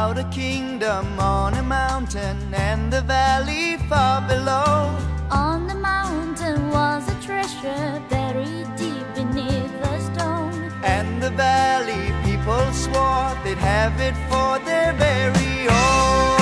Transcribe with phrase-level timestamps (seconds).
[0.00, 4.96] about a kingdom on a mountain and the valley far below.
[5.30, 10.72] On the mountain was a treasure buried deep beneath the stone.
[10.82, 16.38] And the valley people swore they'd have it for their very own.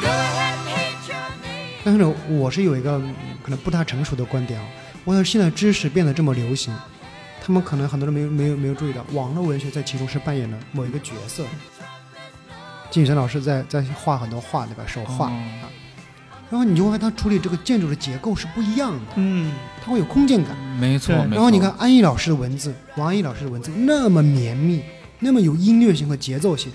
[0.00, 1.82] Go ahead, hate your neighbor.
[1.84, 4.66] 但是呢，我是有一个嗯可能不大成熟的观点啊。
[5.04, 6.72] 我想现在知识变得这么流行，
[7.46, 11.44] 他们可能很多人没有没有没有注意到，网络文学在其中是扮演了某一个角色。
[12.90, 14.82] 金宇澄老师在在画很多画，对吧？
[14.84, 15.30] 手画、
[16.50, 20.56] 然后你就会发现他处理这个建筑的结构是不一样的，嗯，它会有空间感。
[20.76, 21.34] 没错，没错。
[21.34, 24.82] 然后你看安逸老师的文字，王安忆老师的文字那么绵密，
[25.20, 26.72] 那么有音乐性和节奏性。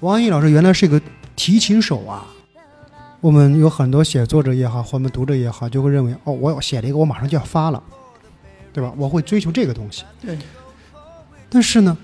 [0.00, 1.00] 王安忆老师原来是一个
[1.36, 2.26] 提琴手啊。
[3.20, 7.80] 我们有很多写作者也好，或我们读者也好，就会认为，哦，我写了一个，我马上就要发了，
[8.74, 8.92] 对吧？
[8.98, 10.04] 我会追求这个东西。
[10.20, 10.36] 对。
[11.48, 11.96] 但是呢，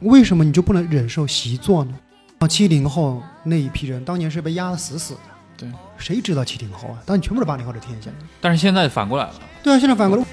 [0.00, 1.94] 为什么你就不能忍受习作呢？
[2.40, 5.20] 啊，七零后那一批人，当年是被压得死死的。
[5.56, 5.70] 对。
[5.96, 6.98] 谁知道七零后啊？
[7.06, 8.10] 当年全部是八零后的天下。
[8.40, 10.28] 但是现在反过来了，对啊，现在反过来，Go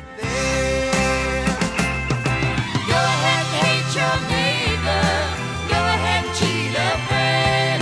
[2.95, 5.05] ahead, hate your neighbor.
[5.69, 7.81] Go ahead, cheat a friend.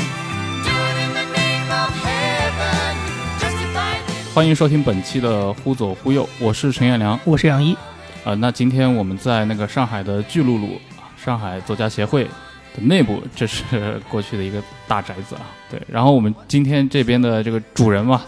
[0.64, 2.96] Do it in the name of heaven.
[3.40, 4.34] Justify it.
[4.34, 7.20] 欢迎收听本期的《忽左忽右》，我是陈彦良。
[7.26, 7.78] 我是杨一，
[8.26, 10.80] 呃，那今天我们在那个上海的巨鹿路，
[11.18, 13.64] 上海作家协会的内部，这是
[14.10, 15.42] 过去的一个大宅子啊。
[15.70, 18.22] 对，然后我们今天这边的这个主人嘛，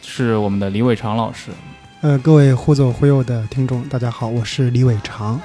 [0.00, 1.50] 是我们的李伟长老师。
[2.00, 5.38] 呃，各位忽左忽右的听众，大家好，我是李伟长。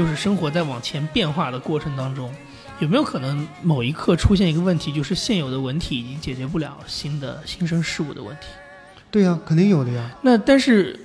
[0.00, 2.32] 就是生活在往前变化的过程当中，
[2.78, 8.46] 有没有可能某一刻出现一个问题，就是现有的文体已经解决不了新的新生事物的问题？
[9.10, 10.10] 对呀、肯定有的呀。
[10.22, 10.98] 那但是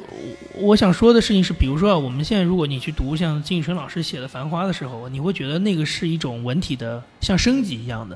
[0.54, 8.16] 我我想说的事情是，比如说啊，我们现在如果你去读像金宇澄老师写的《繁花》的时候，你会觉得那个是一种文体的像升级一样的，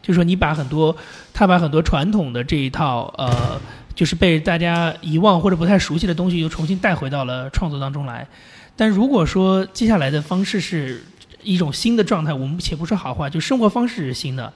[0.00, 0.96] 就是说你把很多
[1.34, 3.60] 他把很多传统的这一套呃，
[3.96, 8.28] 就是被大家遗忘或者不太熟悉的东西，又重新带回到了创作当中来。
[8.80, 11.02] 但如果说接下来的方式是
[11.42, 14.50] 一种新的状态，我们且不说好坏，就生活方式是新的，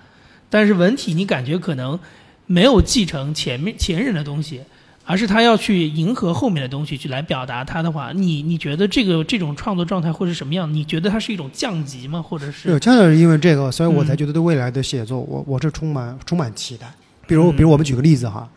[0.48, 2.00] 但是文体你感觉可能
[2.46, 4.62] 没有继承前面前人的东西，
[5.04, 10.72] 而是他要去迎合后面的东西去来表达它的话，你你觉得这个这种创作状态会是什么样？
[10.72, 12.22] 你觉得它是一种降级吗？
[12.22, 16.90] 或者是，对恰恰是因为这个，所以我嗯才觉得对未来的写作，我我是充满充满期待。
[17.26, 18.48] 比如，嗯比如我们举个例子哈，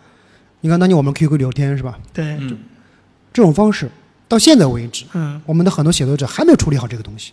[0.62, 2.00] 你看当年我们 QQ 聊天是吧？
[2.14, 2.58] 对，嗯，
[3.34, 3.92] 这种方式
[4.28, 7.32] 到现在为止，嗯，我们的很多写作者还没有处理好这个东西。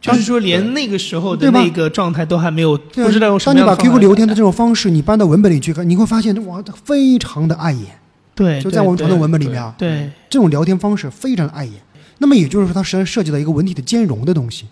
[0.00, 7.98] 就是说连那个时候的那个状态都还没有，不知道用什当你把 QQ 聊天的这种方式，你搬到文本里去看，你会发现哇，它非常的碍眼。
[8.34, 11.74] 对，就在我们传统文本里面啊，对这种聊天方式非常碍眼。
[12.18, 14.66] 那么也就是说，它实际上涉及到一个文体的兼容的东西，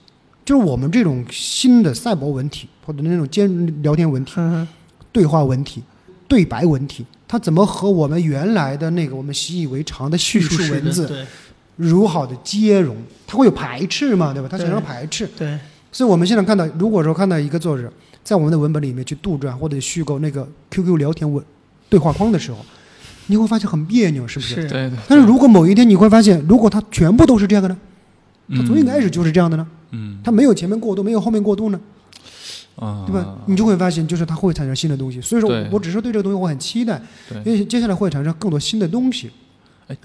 [0.45, 4.67] 就是我们这种新的赛博文体或者那种兼聊天文体、嗯
[5.13, 5.83] 对话文体、
[6.27, 11.27] 对白文体，它怎么和我们原来的那个我们习以为常的叙叙述文字
[11.77, 12.95] 如好的接融？
[13.27, 14.47] 它会有排斥嘛，对吧？
[14.51, 15.27] 它产生排斥。
[15.39, 15.59] 对
[15.91, 17.91] 所以我们现在看到，如果说看到一个作者
[18.23, 21.43] 在我们的文本里面去杜撰或者虚构那个 QQ 聊天文
[21.89, 22.59] 对话框的时候，
[23.29, 24.55] 你会发现很别扭，是不是？
[24.57, 24.99] 是对对。
[25.09, 27.79] 但是如果某一天你会发现，如果它全部都是这样的呢？
[28.67, 29.67] 从一开始就是这样的呢？
[29.93, 31.81] 嗯，它没有前面过渡，没有后面过渡呢，
[32.77, 33.39] 啊，对吧？
[33.47, 35.21] 你就会发现，就是它会产生新的东西。
[35.21, 37.01] 所以说对，我只是对这个东西我很期待，
[37.45, 37.53] 因。
[37.53, 39.31] 为接下来会产生更多新的东西。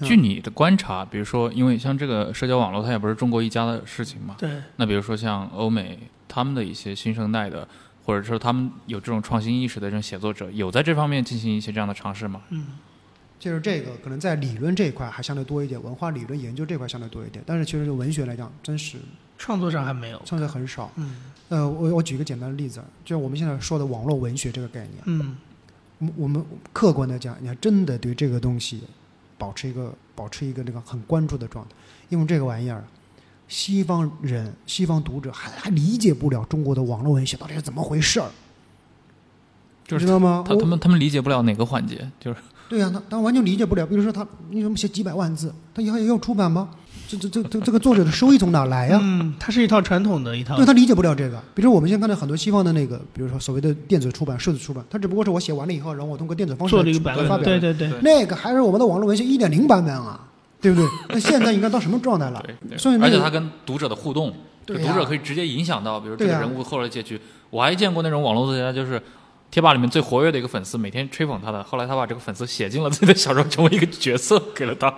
[0.02, 4.34] 据你的观察，比如说，因为像这个社交网络，它也不是中国一家的事情嘛。
[4.38, 7.66] 对，那比如说像欧美他们的一些新生代的，
[8.04, 12.42] 或者说他们有这种创新意识的这种写作者，有在这方面进行一些这样的尝试吗？
[12.50, 12.66] 嗯
[13.38, 18.98] 就是这个可能在理论这一块还相对多一点，文化理论研究这块相对多一点，但是其实就文学来讲，真实
[19.36, 20.90] 创作上还没有，创作很少。
[20.96, 21.16] 嗯
[21.48, 25.36] 呃，我我举一个简单的例子，就是我们现在说的网络文学这个概念，嗯
[25.98, 28.82] 我们我们客观的讲，你还真的对这个东西
[29.36, 31.74] 保持一个保持一个那个很关注的状态，
[32.08, 32.84] 因为这个玩意儿，
[33.48, 38.30] 西方人、西方读者还还理解不了中国的网络文学到底是怎么回事儿，
[39.86, 40.44] 就是知道吗？
[40.46, 43.86] 他他们他们理解不了哪个环节，就是对呀、他他完全理解不了。
[43.86, 46.68] 比如说他，你怎么写几百万字，他以后也要出版吗？
[47.08, 51.42] 这这这这这个作者的收益从哪来呀、嗯，它是一套传统的一套对他理解不了这个。
[51.54, 57.44] 比如说我们现在看到很多西方的那个，比如说所谓的电子出版、数字出版，它只不过是我写完了以后，然后我通过电子方式做了一个版本，发表。
[57.46, 60.20] 对对对，那个还是我们的网络文学一点零版本啊，
[60.60, 60.86] 对不对？
[61.08, 62.42] 那现在应该到什么状态了？
[62.44, 64.30] 对，对所以那个而且他跟读者的互动，
[64.66, 67.18] 读者可以直接影响到，比如这对呀个人物后来结局。
[67.48, 69.02] 我还见过那种网络作家，就是
[69.50, 71.64] 贴吧里面最活跃的一个粉丝，每天吹捧他的。
[71.64, 74.88] 后来他把这个粉丝写进了自己的小说，成为一个角色给了他，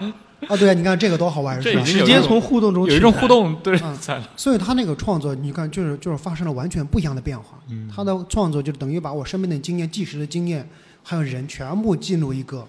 [0.48, 7.58] 啊，对啊，你看这个多好玩，是吧直接从互动中有一种互动对嗯所以他那个创作，你看，就是就是发生了完全不一样的变化。
[7.68, 10.68] 嗯他的创作就等于把我身边的经验、即时的经验，
[11.02, 12.66] 还有人全部进入一个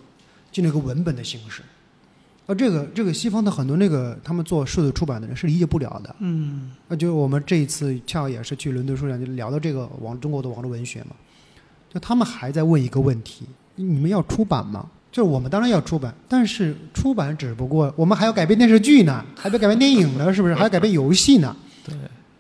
[0.52, 1.64] 进入一个文本的形式。
[2.48, 6.14] 而这个这个西方的很多那个他们做数字出版的人是理解不了的。
[6.20, 11.16] 嗯那就我们这一次恰好也是去伦敦书展，就聊到这个网中国的网络文学嘛，
[11.94, 13.46] 就他们还在问一个问题：
[13.76, 14.88] 你们要出版吗？
[15.12, 20.56] 就是我们当然要出版，但是出版只不过我们还要改编电视剧呢，还要改编电影呢，是不是？
[20.56, 21.54] 还要改编游戏呢？
[21.84, 21.94] 对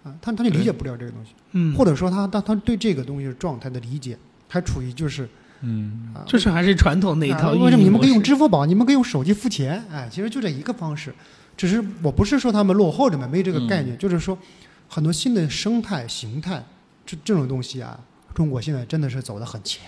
[0.03, 4.17] 啊，他他就理解不了这个东西，嗯，或者说他他他对这个东西状态的理解
[4.47, 5.27] 还处于就是
[5.59, 7.51] 嗯啊，就是还是传统那一套。
[7.51, 9.83] 为什么你们可以用支付宝，你们可以用手机付钱？
[9.91, 11.13] 哎，其实就这一个方式，
[11.57, 14.37] 只是我不是说他们落后着嘛，没这个概念，就是说
[14.87, 16.63] 很多新的生态形态
[17.05, 17.99] 这这种东西啊，
[18.33, 19.81] 中国现在真的是走得很前。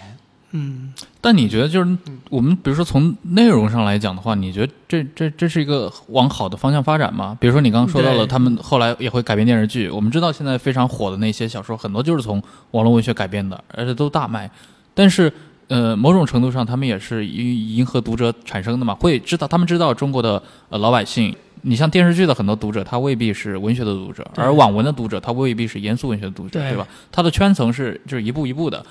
[0.56, 1.98] 嗯但你觉得就是
[2.30, 7.36] 我们比如说从内容上来讲的话，你觉得这这这是一个往好的方向发展吗？
[7.42, 9.90] 比如说你刚刚说到了，他们后来也会改编电视剧。
[9.90, 14.48] 我们知道现在非常火的那些小说，很多就是从网络文学改编的，而且都大卖。
[14.94, 15.34] 但是
[15.70, 21.36] 呃，某种程度上，他们也是以迎合读者产生的嘛，会知道他们知道中国的呃老百姓。
[21.66, 26.88] 你像电视剧的很多读者，他未必是文学的读者，而网文的读者，他未必是严肃文学的读者，对对吧？
[27.12, 28.86] 他的圈层是就是一步一步的，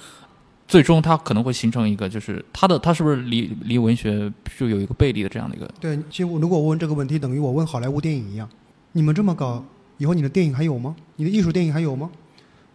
[0.67, 5.69] 最终他可能会形成一个，就是他的他是不是离离文学就有一个背离的这样的一个？
[5.79, 8.49] 对，其实我如果我问这个问题，等于我问好莱坞电影一样，
[8.93, 9.65] 你们这么搞，
[9.99, 10.97] 以后你的电影还有吗？
[11.17, 12.11] 你的艺术电影还有吗？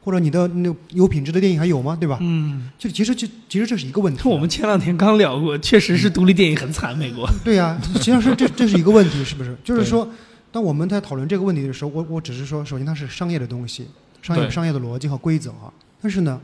[0.07, 1.98] 或者你的那有品质的电影还有吗？
[2.00, 2.18] 对吧？
[2.21, 4.24] 嗯，就其实就其实这是一个问题啊。
[4.31, 7.30] 我们前两天刚聊过，确实是独立电影很惨，美国。
[7.44, 9.54] 对呀、实际上是这这是一个问题，是不是？
[9.65, 10.09] 就是说，
[10.50, 13.86] 当我们在讨论这个问题的时候，我我只是说，首先它是商业的东西，
[14.21, 15.68] 商业商业的逻辑和规则啊。
[16.01, 16.39] 但是呢，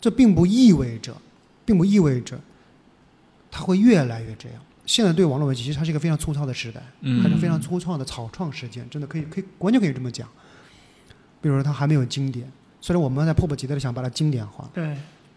[0.00, 1.12] 这并不意味着，
[1.64, 2.38] 并不意味着
[3.50, 4.60] 它会越来越这样。
[4.86, 10.28] 现在对网络文学，其实它是一个非常粗糙的时代，嗯还是非常粗糙的草创时间，真的可以可以完全可以这么讲。
[11.40, 12.50] 比如说，它还没有经典，
[12.80, 14.96] 虽然我们在迫不及待的想把它经典化，对，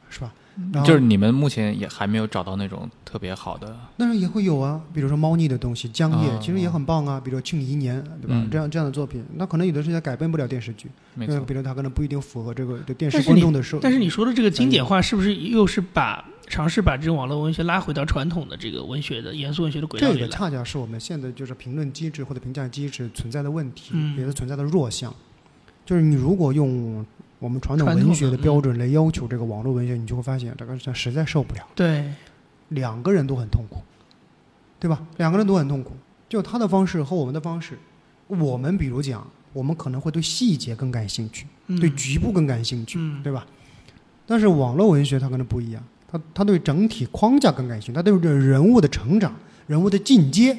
[0.10, 0.34] 是吧？
[0.74, 8.36] 然后就是你们目前也还没有找到那种特别好的，但是也会有啊，比如说猫腻的东西，江夜、啊其实也很棒啊，比如说《庆余年》，对吧？
[8.36, 13.80] 嗯这样这样的作品，那可能有的时候也改变不了电视剧，没错因为比如它可能不一定符合这个对电视观众的受。
[13.80, 20.28] 但是你说的这个经典化，是不是又是把尝试把这种网络文学拉回到传统的这个文学的严肃文学的轨道这个？
[20.28, 25.16] 恰恰是我们现在就是评论机制或者评价机制存在的问题，嗯也是存在的弱项。
[25.86, 27.06] 就是你如果用
[27.42, 31.68] 我们传统文学的的标准来要求这个网络文学，你就会发现这个实实在受不了。
[31.74, 32.14] 对，
[32.70, 33.82] 两个人都很痛苦，
[34.80, 35.04] 对吧？
[35.18, 35.94] 两个人都很痛苦，
[36.30, 37.80] 就他的方式和我们的方式，
[38.28, 43.48] 我们比如讲，我们可能会对细节更感兴趣，嗯对局部更感兴趣，嗯对吧？
[44.28, 49.36] 但是网络文学它可能不一样，它它对整体框架更感兴趣，它对人物的成长、
[49.66, 50.56] 人物的进阶，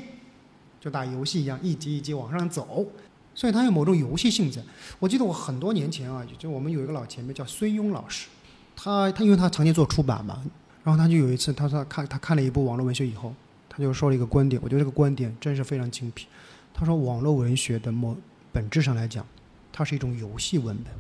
[0.81, 2.85] 就打游戏一样，一级一级往上走，
[3.35, 4.63] 所以它有某种游戏性质。
[4.99, 8.29] 我记得我很多年前啊，就就我们有一个老前辈叫孙庸老师，
[8.77, 10.43] 他他因为他常年做出版嘛，
[10.85, 13.35] 然后他就有一次他说他看他看了一部网络文学以后，
[13.69, 16.27] 他就说了一个观点，我觉得这个观点真是非常精辟。
[16.75, 18.17] 他说网络文学的某
[18.53, 19.27] 本质上来讲，
[19.73, 20.93] 它是一种游戏文本。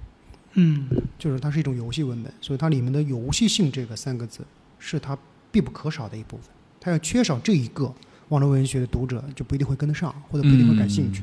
[0.55, 0.87] 嗯
[1.19, 4.45] 就是它是一种游戏文本，所以它里面的游戏性这个三个字
[4.79, 5.17] 是它
[5.51, 6.47] 必不可少的一部分。
[6.79, 7.91] 它要缺少这一个，
[8.29, 11.23] 网络文学的读者就不一定会跟得上，或者不一定会感兴趣。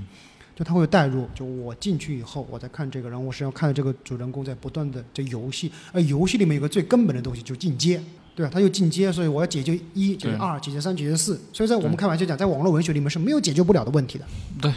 [0.59, 7.97] 就他会带入，就我进去以后，我在看这个，然后我是要看着这个主人公在不断的这游戏，而游戏里面有个最根本的东西，就是进阶，
[8.35, 8.51] 对吧？
[8.53, 11.39] 他就进阶，所以我要解决一、解决二、解决三、解决四。
[11.53, 14.25] 所以在我们开玩笑讲，在网络文学里面是没有解决不了的问题的，
[14.61, 14.69] 对，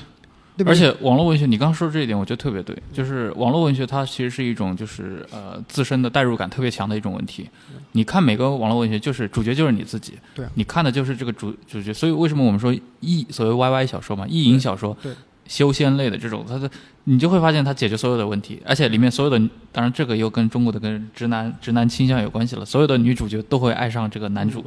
[0.56, 0.70] 对吧？
[0.70, 7.50] 而且网络文学，你刚刚说的这一点，我觉得特别对，就是网络文学它其实是一种就是呃自身的代入感特别强的一种问题。
[7.90, 11.92] 你看每个网络文学，就是主角就是你自己，对啊你看的就是这个主主角。
[11.92, 15.12] 所以为什么我们说意所谓 YY 小说嘛，意淫小说，对
[15.52, 16.70] 修仙类的这种，它的
[17.04, 19.38] 你就会发现它解决所有的问题，而且里面所有的，
[19.70, 24.64] 当然这个又跟中国的跟直男直男倾向有关系了，所有的女主角都会爱上这个男主。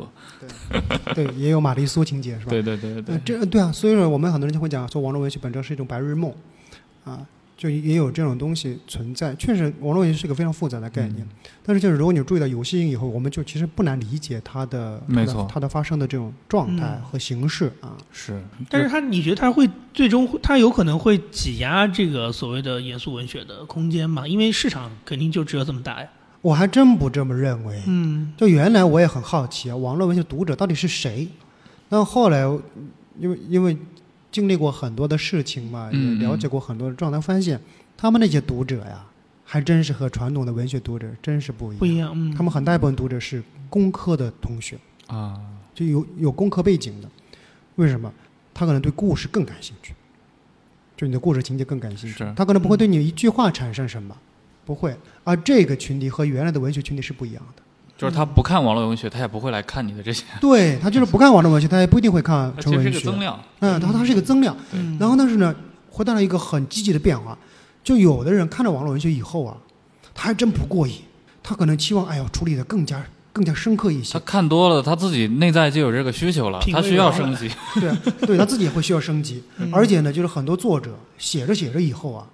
[1.16, 2.52] 对，也有玛丽苏情节是吧？
[2.52, 6.32] 对对对对对呃，这对啊，所以说我们很多人就会讲说，网络文学本质是一种白日梦，
[7.04, 7.26] 啊，
[7.58, 9.34] 就也有这种东西存在。
[9.36, 11.28] 确实，网络文学是个非常复杂的概念，嗯
[11.64, 17.98] 但是就是如果你注意到游戏性以后，我们就其实不难理解它的没错它的发生的这种状态嗯和形式啊。
[18.12, 24.28] 是，但是它，你觉得它会最终它有可能会挤压这个所谓的严肃文学的空间吗？
[24.28, 26.08] 因为市场肯定就只有这么大呀。
[26.42, 27.82] 我还真不这么认为。
[27.88, 31.28] 嗯就原来我也很好奇啊，网络文学读者到底是谁？
[31.90, 32.42] 但后来
[33.18, 33.76] 因为因为
[34.36, 37.58] 经历过很多的事情嘛，也嗯了解过很多的状态，发现
[37.96, 39.06] 他们那些读者呀，
[39.46, 41.80] 还真是和传统的文学读者真是不一样。
[41.80, 44.78] 不一样，嗯，他们很大一部分读者是工科的同学，
[45.08, 45.40] 啊，
[45.74, 47.10] 就有有工科背景的。
[47.76, 48.12] 为什么？
[48.54, 49.94] 他可能对故事更感兴趣，
[50.98, 52.26] 就你的故事情节更感兴趣。
[52.36, 54.18] 他可能不会对你一句话产生什么，
[54.66, 54.94] 不会。
[55.24, 57.64] 而这个群体和原来的文学群体是不一样的。
[57.98, 63.00] 就是他不看网络文学，他也不会来看你的这些，对他就是不看网络文学，他也不一定会看它其实纯文学。
[63.00, 63.40] 是个增量。
[63.60, 64.56] 嗯，它它是一个增量。
[64.74, 65.56] 嗯然后但是呢，
[65.90, 67.38] 会带来一个很积极的变化。
[67.84, 69.56] 就有的人看了网络文学以后啊，
[70.14, 70.96] 他还真不过瘾，
[71.42, 74.20] 他可能期望哎呦处理的更加更加深刻一些他。
[74.22, 77.50] 看多了，他自己内在就有这个需求了，他需要升级。
[77.76, 77.92] 对
[78.26, 79.44] 对，他自己也会需要升级。
[79.58, 82.26] 嗯而且呢，就是很多作者写着写着以后啊，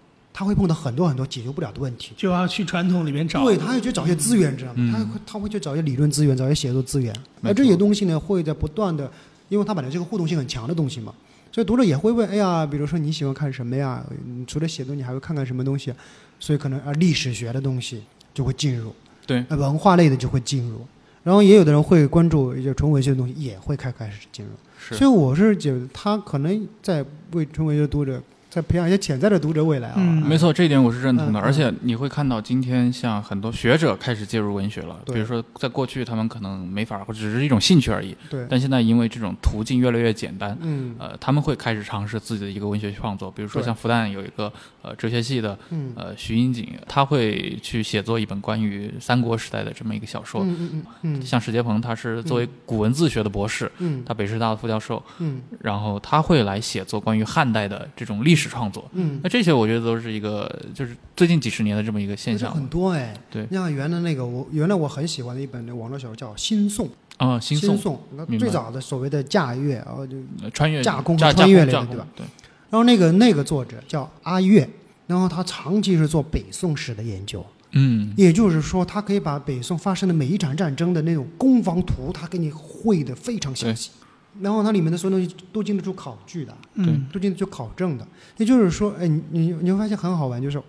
[0.42, 2.14] 他会碰到很多很多解决不了的问题。
[2.18, 4.76] 就要去传统里面找，对，他要去找一些资源，知道吗？
[4.78, 7.16] 嗯他会他会去找一些理论资源，找一些写作资源。
[7.42, 9.12] 没而这些东西呢，会在不断的，
[9.50, 11.14] 因为他本来是个互动性很强的东西嘛，
[11.52, 14.04] 所以读者也会问：哎呀，比如说你喜欢看什么呀？
[14.26, 15.94] 你除了写作，你还会看看什么东西？
[16.40, 18.02] 所以可能啊，历史学的东西
[18.34, 18.92] 就会进入，
[19.28, 20.82] 对，呃文化类的就会进入。
[21.24, 24.52] 然后也有的人会关注一些纯文学的东西，也会开开始进入。
[24.80, 28.20] 是所以我是觉得他可能在为纯文学读者，
[28.52, 29.96] 在培养一些潜在的读者未来啊。
[29.98, 31.40] 嗯没错，这一点我是认同的。
[31.40, 35.00] 而且你会看到，今天像很多学者开始介入文学了。
[35.06, 38.14] 比如说，在过去他们可能没法，或者只是一种兴趣而已。
[38.30, 43.32] 对，但现在因为这种途径越来越简单，嗯呃，他们会开始尝试自己的一个文学创作。
[43.32, 50.44] 比如说像复旦有一个呃哲学系的嗯呃徐英锦，他会去写作一本关于三国时代的这么一个小说。
[50.44, 58.90] 嗯嗯嗯像史杰鹏，他是作为古文字学的博士，嗯他北师大的副教授，嗯然后他会来写作关于汉代的这种历史创作。
[58.94, 63.14] 嗯那这些我觉得都是一个，就是最近几十年的这么一个现象很多哎。
[63.30, 67.40] 对你像原来那个我原来我很喜欢的一本那网络小说叫《新宋》，啊。
[67.40, 72.08] 新新宋那最早的所谓的驾月，然后就呃穿越架空和穿越类的对吧？
[72.16, 72.26] 对，
[72.70, 74.68] 然后那个那个作者叫阿月，
[75.08, 83.92] 然后他长期是做北宋史的研究，嗯，也就是说，他可以把北宋发生的每一场战争的那种攻防图，他给你绘的非常详细。
[84.40, 88.08] 然后它里面的所有东西都经得住考据的，嗯，都经得住考证的。
[88.38, 90.62] 也就是说，哎，你你你会发现很好玩，就是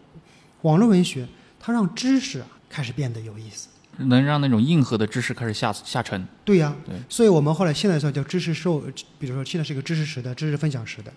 [0.62, 1.28] 网络文学
[1.61, 3.69] 它让知识啊开始变得有意思。
[3.99, 6.26] 能让那种硬核的知识开始下下沉。
[6.45, 8.81] 对呀、对所以我们后来现在说叫知识受，
[9.19, 11.12] 比如说现在是一个知识时代、知识分享时代。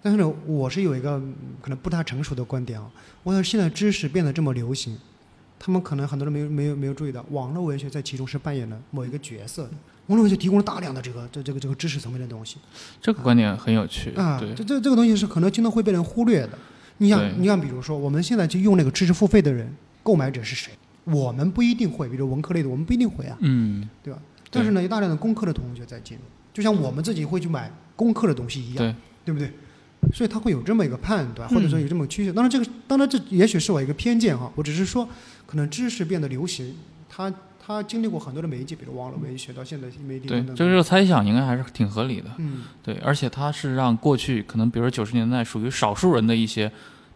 [0.00, 2.88] 但是呢，我是有一个嗯可能不太成熟的观点啊。
[3.24, 4.96] 我想现在知识变得这么流行，
[5.58, 9.70] 他们可能很多人没有没有没有注意到，网络文学在其中是扮演了某一个角色的。
[10.10, 12.56] 网络文学提供了大量的这个这这个这个知识层面的东西
[13.00, 14.10] 这个观点很有趣。
[14.16, 16.58] 啊，对这这这个东西是可能经常会被人忽略的。
[16.98, 20.72] 你想，你想，比如说我们现在去用那个知识付费的人，购买者是谁？
[21.04, 23.36] 我们不一定会，比如文科类的，我们不一定会啊。
[23.40, 24.20] 嗯，对吧？
[24.50, 28.94] 但是呢，有大量的工科的同学在进入，就像我们自己会去买工科的东西一样，对，
[29.26, 29.52] 对不对？
[30.12, 32.32] 所以他会有这么一个判断，嗯或者说有这么个趋势。
[32.32, 35.08] 当然，这个当然这也许是我一个偏见哈，我只是说，
[35.46, 36.74] 可能知识变得流行，
[37.08, 37.32] 它
[37.70, 40.68] 它经历过很多的媒介，比如网络文学到现在新媒体对等，对。
[40.68, 42.28] 这个猜想应该还是挺合理的。
[42.38, 46.70] 嗯，对，而且它是让过去可能比如说九十年代属于少数人的一些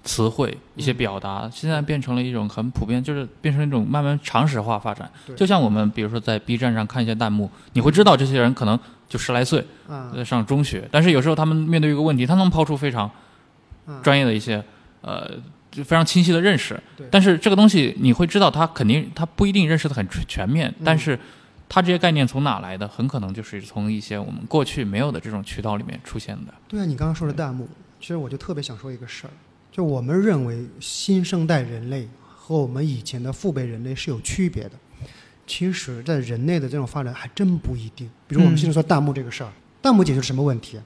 [0.04, 5.10] 词汇、一些表达，现在变成了一种很普遍，就是变成一种慢慢常识化发展。
[5.34, 13.10] 就像我们比如说在 B 站上看一些弹幕，你会知道这些人可能就十来岁，啊在上中学，但是有时候他们面对一个问题，他能抛出非常
[13.86, 14.62] 啊，专业的一些
[15.00, 15.32] 呃。
[15.74, 21.18] 就非常清晰的认识，但是这个东西你会知道，他肯定他不一定认识的很全全面，嗯但是
[21.68, 26.54] 他这些概念从哪来的，很可能就是从一些我们过去没有的这种渠道里面出现的。
[26.68, 27.68] 对啊，你刚刚说的弹幕，
[28.00, 29.30] 其实我就特别想说一个事儿，
[29.72, 34.72] 就我们认为新生代人类和我们以前的父辈人类是有区别的。
[35.46, 38.08] 其实，在人类的这种发展还真不一定。
[38.26, 39.52] 比如我们嗯现在说弹幕这个事儿，
[39.82, 40.78] 弹幕解决什么问题？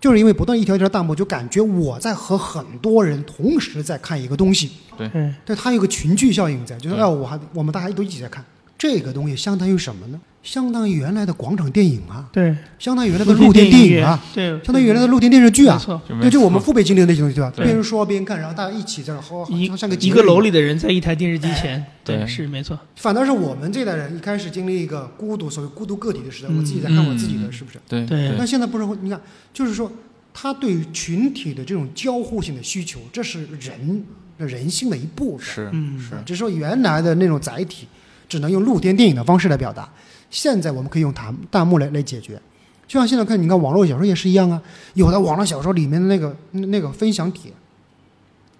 [0.00, 5.08] 就是因为不断一条一条弹幕，就感觉我在和很多人同时在看一个东西，对，
[5.44, 7.02] 对，它有个群聚效应在，就是对。
[7.02, 8.44] 哎，我还我们大家都一起在看。
[8.76, 10.20] 这个东西，相当于什么呢？
[10.42, 17.52] 相当于原来的广场电影啊，对，相当于原来的露天电影啊，对，相当于原来的露天电视剧啊没，错，对，就我们父父辈经历的那些东西，对吧？
[17.54, 17.64] 对。
[17.66, 20.48] 边说边看，然后大家一起在那好，好一像像个一个楼里。
[20.50, 27.52] 的人在一台电视机前，对是没错，反倒是我们这代人一开始经历一个孤独，所谓孤独个体的时代，嗯我自己在看我自己的，嗯。
[27.52, 27.78] 是不是？
[27.86, 28.32] 对对。
[28.38, 29.20] 那现在不是会，你看，
[29.52, 29.92] 就是说，
[30.32, 34.04] 他对于群体的这种交互性的需求，这是人
[34.38, 35.46] 人性的一部分。
[35.46, 35.98] 是嗯。
[36.00, 36.14] 是。
[36.24, 37.86] 只是说原来的那种载体
[38.26, 39.86] 只能用露天电影的方式来表达，
[40.30, 42.40] 现在我们可以用弹弹幕来来解决。
[42.86, 44.62] 就像现在看，你看网络小说也是一样啊，
[44.94, 47.52] 有的网络小说里面的那个那那个分享帖，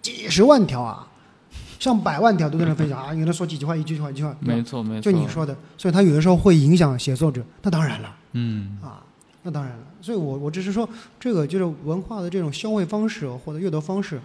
[0.03, 1.09] 几十万条啊，
[1.79, 5.11] 上百万条都在那分享啊，有的说几句话一句话一句话，没错没错。
[5.11, 9.03] 就你说的，所以他有的时候会影响写作者，那当然了嗯，啊，
[9.43, 9.85] 那当然了。
[10.03, 10.87] 所以我我只是说，
[11.19, 14.21] 这个就是文化的这种消费方式或者阅读方式，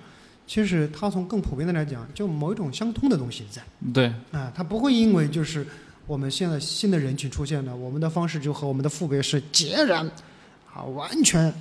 [0.46, 3.62] 其实它从更普遍的来讲，就某一种相通的东西在
[3.94, 5.66] 对，啊，它不会因为就是
[6.06, 10.06] 我们现在新的人群出现了，我们的方式就和我们的父辈是截然
[10.74, 11.54] 啊完全，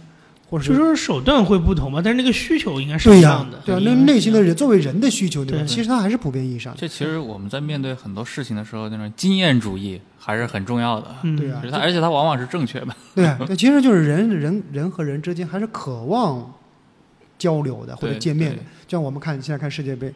[0.51, 3.59] 或者就是说手段会不同嘛，但是那个需求应该是不一样的。
[3.65, 5.65] 对啊，那内心的人作为人的需求，对吧？
[5.65, 6.81] 其实它还是普遍意义上的。
[6.81, 11.15] 这其实我们在面对很多事情的时候，那种经验主义还是很重要的。
[11.23, 12.89] 嗯，对啊而且它往往是正确的。
[13.15, 16.53] 对啊，对，其实就是人人人和人之间还是渴望
[17.39, 18.57] 交流的或者见面的。
[18.87, 20.13] 就像我们看现在看世界杯，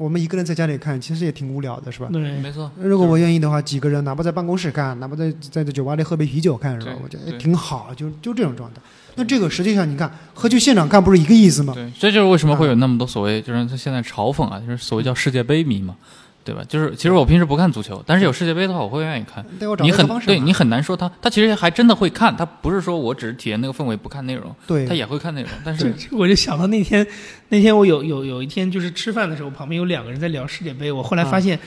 [0.00, 2.08] 我们一个人在家里看，其实也挺无聊的，是吧？
[2.10, 2.70] 对没错。
[2.80, 6.94] 如果我愿意的话，几个人哪怕在办公室看，哪怕在在这酒吧里喝杯啤酒看，是吧？
[7.04, 8.80] 我觉得也挺好，就就这种状态。
[9.16, 11.74] 那这个实际上你看和去现场看不是一个意思吗？
[11.74, 15.94] 对，这就是为什么会有那么多所谓，就是他现在嘲讽啊，就是所谓叫世界杯迷嘛，
[16.42, 16.62] 对吧？
[16.68, 19.44] 就是其实我平时不看足球，但是有世界杯的话，我会愿意看。
[19.58, 27.06] 对我找你很对你很难说他，他其实还真的会看，他不是说我只是体验那个氛围不看内容，对他也会看内容，但是我就想到那天，
[27.48, 31.58] 那天我有有有一天就是吃饭的时候，旁边有两个人在聊世界杯，我后来发现。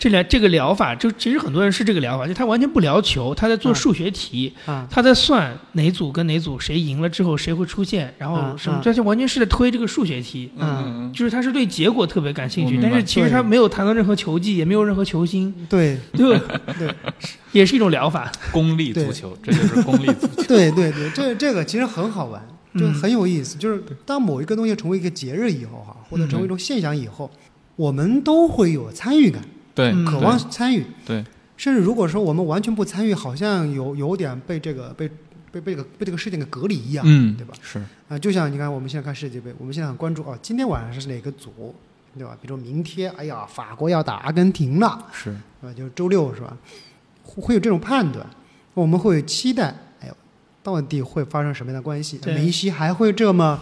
[0.00, 16.40] 这俩这个疗法，就其实很多人是这个疗法，就他完全不聊球，他在做啊数学题，啊，他在算哪组跟哪组谁赢了之后谁会出现，然后啊什么啊，这就完全是在推这个数学题，嗯嗯，就是他是对结果特别感兴趣，但是其实他没有谈到任何球技，也没有任何球星，对对，
[16.78, 16.94] 对
[17.52, 18.32] 也是一种疗法。
[18.52, 20.42] 功利足球，这就是功利足球。
[20.48, 22.40] 对对对，这这个其实很好玩，
[22.74, 23.58] 就嗯很有意思。
[23.58, 27.30] 就是当某一个东西成为一个节日以后哈，或者成为一种现象以后，
[27.76, 29.42] 我们都会有参与感，
[29.74, 30.84] 对，嗯渴望参与。
[31.04, 31.24] 对，
[31.56, 35.08] 甚至如果说我们完全不参与，好像有有点被这个被
[35.52, 37.54] 被被这个被这个事件给隔离一样，嗯，对吧？
[37.60, 41.74] 是，啊，就像你看，我们现在看世界杯，我们现在很关注啊，今天晚上是哪个组，
[42.16, 42.36] 对吧？
[42.40, 45.30] 比如明天，哎呀，法国要打阿根廷了，是，
[45.62, 46.56] 啊，就是周六是吧？
[47.22, 48.24] 会会有这种判断，
[48.74, 49.74] 我们会期待，
[50.62, 52.20] 到底会发生什么样的关系？
[52.26, 53.58] 梅西还会这么，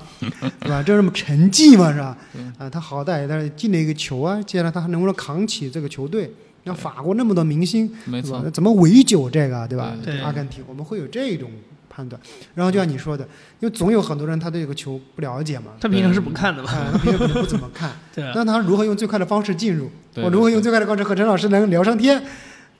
[0.61, 0.83] 对吧？
[0.83, 1.93] 这么沉寂嘛？
[1.93, 2.17] 是吧？
[2.59, 6.33] 啊，他好歹他进了一个球啊，接下来他还能不能扛起这个球队？
[6.65, 9.95] 那法国那么多明星，没错对吧？，怎么围剿这个，对吧？
[10.25, 11.51] 阿根廷，我们会有这种
[11.89, 12.21] 判断。
[12.55, 13.25] 然后就像你说的，
[13.61, 17.93] 因为总有很多人他对这个球不了解嘛，他平常是不看的嘛，啊，他平常不怎么看。
[18.15, 19.89] 对啊，但他如何用最快的方式进入？
[20.13, 22.23] 对我如何用最快的方式和陈老师能聊上天，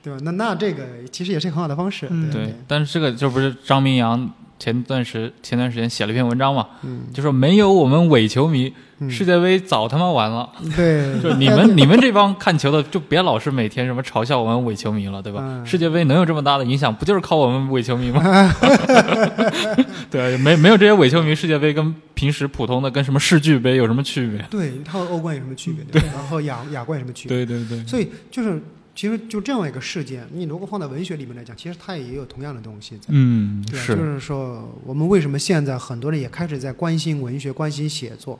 [0.03, 0.19] 对吧？
[0.23, 2.07] 那那这个其实也是很好的方式。
[2.09, 10.49] 嗯对对，但是这个就不是张明阳前段时前段时间写了一篇文章嘛，嗯就说没有我们伪球迷，嗯世界杯早他妈完了。
[10.75, 15.39] 对， 就你们 你们这帮看球的，就别老是每天什么嘲笑我们伪球迷了，对吧？
[15.43, 18.21] 嗯世界杯能有这么大的影响，不就是靠我们伪球迷吗？
[20.11, 24.45] 对，没没有这些伪球迷，世界杯跟平时普通的跟什么世俱杯有什么区别？
[24.49, 25.83] 对，它和欧冠有什么区别？
[25.91, 27.45] 对吧，然后亚亚冠有什么区别？
[27.45, 28.61] 对对对，所以就是
[28.99, 33.05] 其实就这样一个事件，你如果放在文学里面来讲，其实它也有同样的东西在。
[33.07, 38.37] 嗯，对，是，就是说，我们为什么现在很多人也开始在关心文学、关心写作？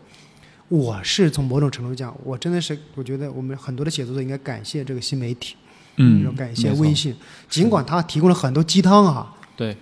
[0.67, 5.55] 我是从某种程度讲，我真的是我觉得我们很多的写作者应该感谢这个新媒体，
[5.95, 7.15] 嗯要，感谢微，信，
[7.47, 9.77] 尽管它提供了很多鸡汤啊，对，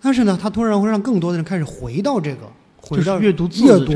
[0.00, 3.48] 但是呢，它突然会让更多的人开始回到这个，回到阅读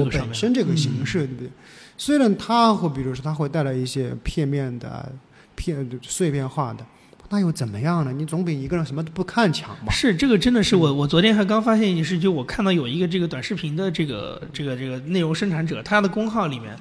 [0.08, 1.50] 本身这个形式，对不对？
[1.98, 5.12] 虽然它会，比如说它会带来一些片面的、
[5.60, 6.84] 片碎片化的，
[7.28, 8.12] 那又怎么样呢？
[8.12, 9.92] 你总比一个人什么都不看强吧？
[9.92, 16.74] 是这个真的是我我昨天还刚发现一件事，就我看到有一个这个短视频的这个这个这个内容生产者，他的公号里面。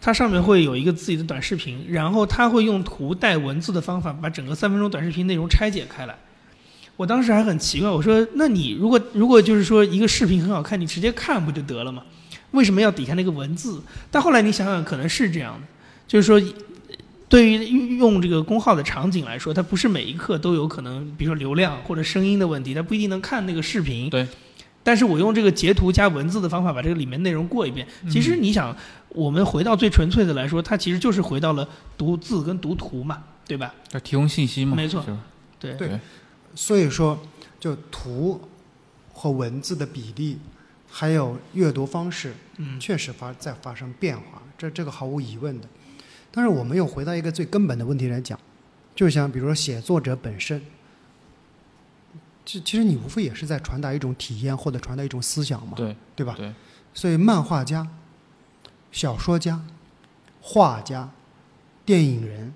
[0.00, 6.14] 它上面会有一个自己的短视频，然后他会用图带文字的方法把整个三分钟短视频内容拆解开来。
[6.96, 12.04] 我当时还很奇怪，我说：“那你如果如果就是说一个视频很好看，你直接看不就得了吗？
[12.52, 15.66] 为什么要底下那个文字？”但后来你想想，可能是这样的，
[16.06, 16.40] 就是说，
[17.28, 24.08] 对于用这个功耗的场景来说，它不是每一刻都有可能，比如说流量或者声音的问题，它不一定能看那个视频。
[24.10, 24.26] 对。
[24.82, 27.86] 但是我用这个截图加文字的方法把这个里面内容过一遍。
[28.08, 28.74] 其实你想，
[29.10, 33.74] 我们回到最纯粹的来说，它其实就是回到了读字跟读图嘛，对吧？
[33.92, 35.18] 要提供信息嘛，没错是吧
[35.60, 36.00] 对对
[36.54, 37.20] 所以说，
[37.60, 38.40] 就图
[39.12, 40.38] 和文字的比例，
[40.88, 45.68] 还有阅读方式，嗯，确实发在发生变化，这这个毫无疑问的。
[46.30, 48.38] 但是我们又回到一个最根本的问题来讲，
[48.94, 50.60] 就像比如说写作者本身，
[52.44, 56.34] 其其实你无非也是在传达一种体验或者传达一种思想嘛，对对吧？
[56.36, 56.52] 对，
[56.94, 57.86] 所以漫画家、
[58.92, 59.62] 小说家、
[60.40, 61.10] 画家、
[61.84, 62.52] 电影人，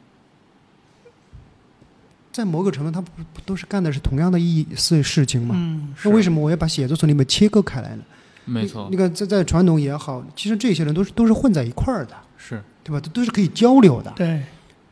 [2.33, 5.55] 在某个程度，他不不都是干的是同样的意思事情吗？
[5.59, 8.03] 嗯，那为什么我要把写作从里面切割开来呢？
[8.45, 13.01] 没错你，看，在在传统也好，其实这些人都是都是混在一块儿的，是对吧？
[13.01, 14.13] 都都是可以交流的。
[14.17, 14.43] 对，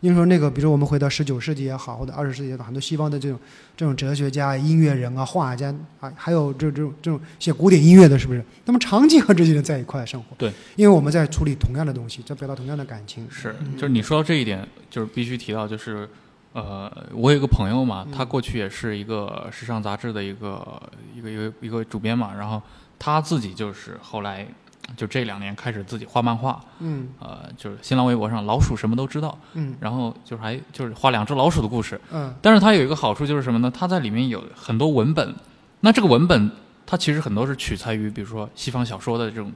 [0.01, 3.39] 你说那个，比如说我们回到十九世纪也好，或者二十世纪也好，很多西方的这种
[3.77, 8.43] 这种哲学家、音乐人啊、画家啊，还有这这种这种写古典音乐的，是不是？
[8.65, 10.29] 他们长期和这些人在一块生活。
[10.39, 13.27] 对，因为我们在处理同样的东西，在表达同样的感情。
[13.31, 16.09] 是，就是你说到这一点，就是必须提到，就是
[16.53, 20.83] 呃，我有一个朋友嘛，他过去也是一个时尚杂志的一个
[21.15, 22.63] 一个一个一个主编嘛，然后
[22.99, 24.47] 他自己就是后来
[24.97, 33.71] 就这两年开始自己画漫画，嗯呃，就是新浪微博上老鼠什么都知道，嗯然后就是还就是画两只老鼠的故事，嗯但是它有一个好处就是什么呢？
[33.71, 35.35] 它在里面有很多文本，
[35.81, 36.51] 那这个文本
[36.87, 39.53] 它其实很多是取材于比如说西方小说的这种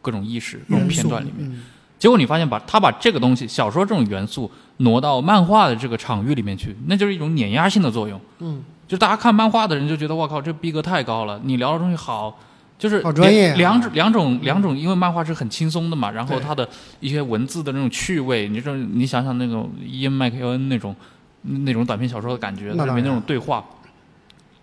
[0.00, 1.50] 各种意识、各种片段里面。
[1.50, 1.62] 嗯
[1.98, 8.20] 结果你发现把它把这个东西小说这种元素挪到漫画的这个场域里面去，那就是一种碾压性的作用。
[8.40, 12.38] 嗯，就大家看漫画的人就觉得我靠，这逼格太高了，你聊的东西好。
[12.78, 16.68] 就是好专业啊两种两种两种，因为漫画是很轻松的嘛，然后它的
[17.00, 20.94] 一些文字的那种趣味，你说你想想那种伊恩麦克尤恩那种
[21.42, 23.64] 那种短篇小说的感觉，它里面那种对话，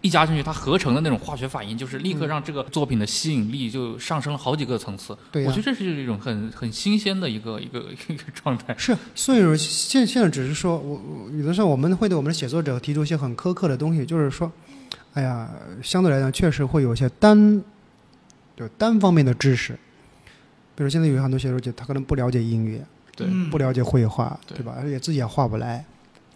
[0.01, 5.17] 一加进去，它合成的那种化学反应，就是立刻让这个作品的吸引力就上升了好几个层次。
[5.31, 8.75] 对呀我觉得这是一种很很新鲜的一个一个一个状态。
[8.77, 14.51] 是，所以说现现在只是说，我我有的时候我们会对我们的写作者提出一些很苛刻的东西，就是说，
[15.13, 15.49] 哎呀，
[15.81, 17.63] 相对来讲确实会有一些单，
[18.55, 19.73] 就单方面的知识，
[20.75, 22.83] 比如现在有很多写作者，他可能不了解音乐，
[23.15, 23.27] 对。
[23.29, 23.49] 嗯。
[23.49, 24.57] 不了解绘画，对。
[24.57, 24.75] 对吧？
[24.77, 25.83] 而且自己也画不来，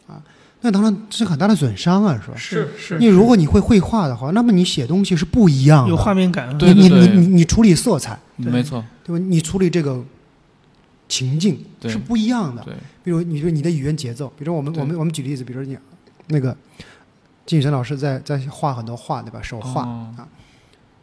[0.08, 0.22] 啊，
[0.62, 2.38] 那当然这是很大的损伤啊，是吧？
[2.38, 2.70] 是。
[2.78, 2.98] 是。
[2.98, 8.52] 你如果你会绘画的话，那么你写东西是不一样的，有画面感，对你你对你你你处理色彩，对。
[8.52, 9.26] 没错，对吧？
[9.28, 10.04] 你处理这个
[11.08, 12.64] 情境是不一样的。
[12.64, 12.74] 对。
[13.04, 15.78] 比如你说你的语言节奏，比如我们我们我们举例子，比如你
[16.28, 16.56] 那个
[17.46, 19.42] 金宇辰老师在在画很多画，对吧？
[19.42, 20.14] 手画、哦。
[20.18, 20.28] 啊，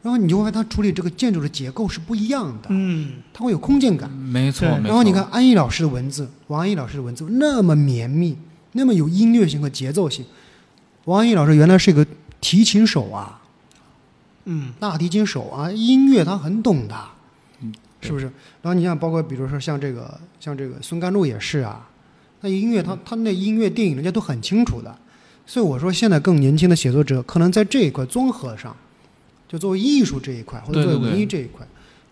[0.05, 4.11] 然后你就会发现他处理这个建筑的结构是不一样的，嗯，他会有空间感。
[4.11, 4.69] 没错。
[4.69, 8.37] 对没错然后你看，安逸老师的文字，王安忆老师的文字那么绵密，
[8.73, 10.23] 那么有音乐性和节奏性。
[11.07, 12.07] 王安忆老师原来是一个
[12.39, 13.41] 提琴手啊，
[14.45, 16.95] 嗯，大提琴手啊，音乐他很懂的，
[17.63, 18.27] 嗯是不是？
[18.61, 21.89] 然后你像包括比如说像这个像这个孙甘露也是啊，
[22.43, 24.95] 那音乐他他那音乐电影人家都很清楚的，
[25.47, 28.77] 所以我说现在更年轻的写作者可能在这一块综合上，
[29.49, 31.67] 就作为艺术这一块或者作为文艺这一块，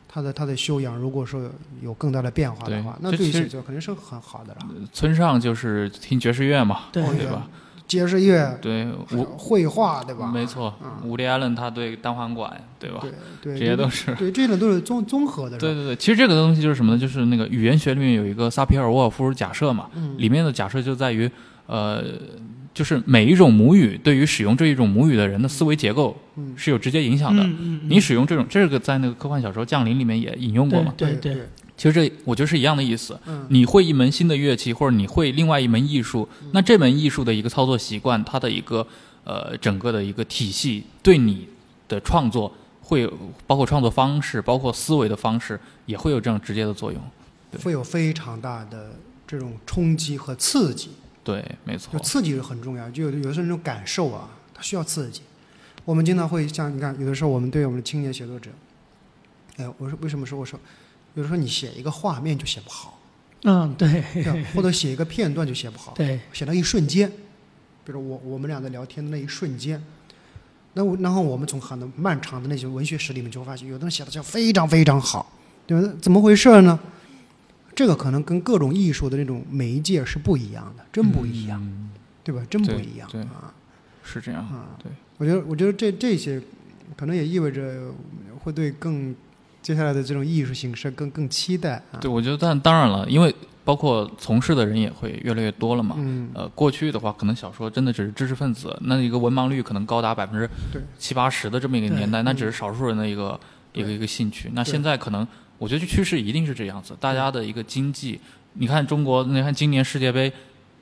[0.08, 1.50] 他的他的修养如果说
[1.82, 4.60] 有更大的变化的话，那对写作肯定是很好的了。
[4.92, 7.48] 村上就是听爵士乐嘛，对对吧？
[7.88, 10.30] 爵士乐、对，吴绘画，对吧？
[10.32, 13.00] 没错嗯，伍迪·艾伦他对单簧管，对吧？
[13.02, 14.14] 对对，这些都是。
[14.14, 16.98] 对，这种都是综综合的，对对对，其实这个东西就是什么呢？
[16.98, 21.30] 就是那个语言学里面有一个萨皮尔沃尔夫假设嘛，嗯里面的假设就在于，
[21.66, 22.02] 呃，
[22.74, 27.42] 就是每一种母语对于使用这一种母语的人的思维结构嗯是有直接影响的。
[27.42, 30.94] 嗯嗯，你使用这种，这个在那个科幻小说《降临》里面也引用过嘛。
[30.96, 33.18] 对对对，其实这我觉得是一样的意思。
[33.26, 38.86] 嗯，你会一门新的乐器，或者你会另外一门艺术，那这门艺术的一个操作习惯，它的一个
[39.24, 41.46] 呃整个的一个体系，对你
[41.88, 43.12] 的创作会有
[43.46, 46.98] 包括创作方式，包括思维的方式，也会有这样直接的作用。
[47.50, 48.92] 对会有非常大的
[49.26, 50.88] 这种冲击和刺激。
[51.24, 55.22] 对，没错就，刺激是很重要，就有的有的时候那种感受啊，它需要刺激。
[55.84, 58.50] 我们经常会像你看，有的时候我们对我们的青年写作者，
[59.56, 60.58] 哎，我说为什么说我说，
[61.14, 63.00] 有的时候你写一个画面就写不好，
[63.42, 67.10] 嗯对对或者写一个片段就写不好，对，写到一瞬间，
[67.84, 69.82] 比如我我们俩在聊天的那一瞬间，
[70.74, 75.32] 那我然后我们从很多漫长的那些文学史里面就会发现，有的人写的就非常非常好，
[75.66, 75.92] 对吧？
[76.00, 76.78] 怎么回事呢？
[77.74, 81.90] 这个可能跟各种艺术的那种媒介是不一样的，真不一样，嗯
[82.24, 82.40] 对吧？
[82.48, 83.52] 真不一样对啊
[84.04, 84.40] 是这样。
[84.42, 84.76] 啊！
[84.82, 86.40] 对，我觉得，我觉得这这些
[86.96, 87.90] 可能也意味着
[88.40, 89.14] 会对更
[89.60, 91.98] 接下来的这种艺术形式更更期待啊。
[92.00, 95.96] 对，我觉得，但当然了，因为包括从事的人也会越来越多了嘛。
[95.98, 100.48] 嗯，呃，过去的话，可能小说真的只是知识分子，那一个文盲率可能高达百分之
[100.98, 103.38] 七八十的这么一个年代，那嗯只是少数人的一个
[103.72, 104.50] 一个一个兴趣。
[104.52, 105.26] 那现在可能，
[105.62, 108.18] 我觉得趋势一定是这样子，大家的一个经济，
[108.54, 110.32] 你看中国，你看今年世界杯。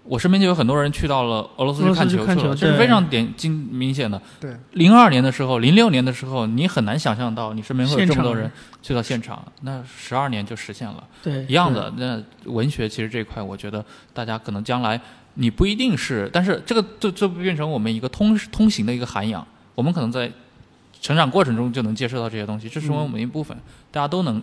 [0.02, 4.20] 我身边就有很多人去到了俄罗斯去看去看球球去了，这是非常点经明显的。
[4.40, 9.44] 对，零二年的时候，零六年的时候，你很难想象到你身边会有这么多人去到现场。
[9.60, 11.06] 那十二年就实现了。
[11.22, 11.92] 对一样的。
[11.98, 12.18] 那
[12.50, 14.98] 文学其实这一块，我觉得大家可能将来
[15.34, 20.32] 你不一定是，但是这个就就变成我们一个通通行的一个涵养，我们可能在
[20.98, 23.54] 成长过程中就能接受到这些东西，这是我们一部分，
[23.90, 24.42] 大家都能，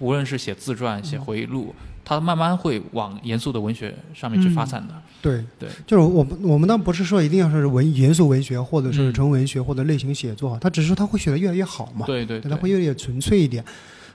[0.00, 4.94] 无论是写自传、写回忆录，他慢慢会往严肃的文学上面去发展的。
[5.22, 13.64] 对对，就是我们我们倒不是说一定要是文严肃文学，或者是嗯纯文学或者类型写作，它只是说它会写的越来越好嘛，对对对，它会越来越纯粹一点。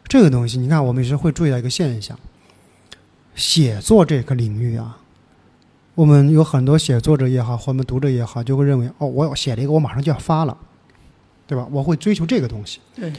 [0.08, 2.20] 这个东西，你看，我们也是会注意到一个现象，
[3.36, 4.98] 写作这个领域啊，
[5.94, 10.58] 我们有很多写作者也好，或我们读者也好，就会认为哦，我写了一个，我马上就要发了，
[11.48, 11.68] 对吧？
[11.72, 12.80] 我会追求这个东西。
[12.96, 13.12] 对，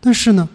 [0.00, 0.48] 但是呢，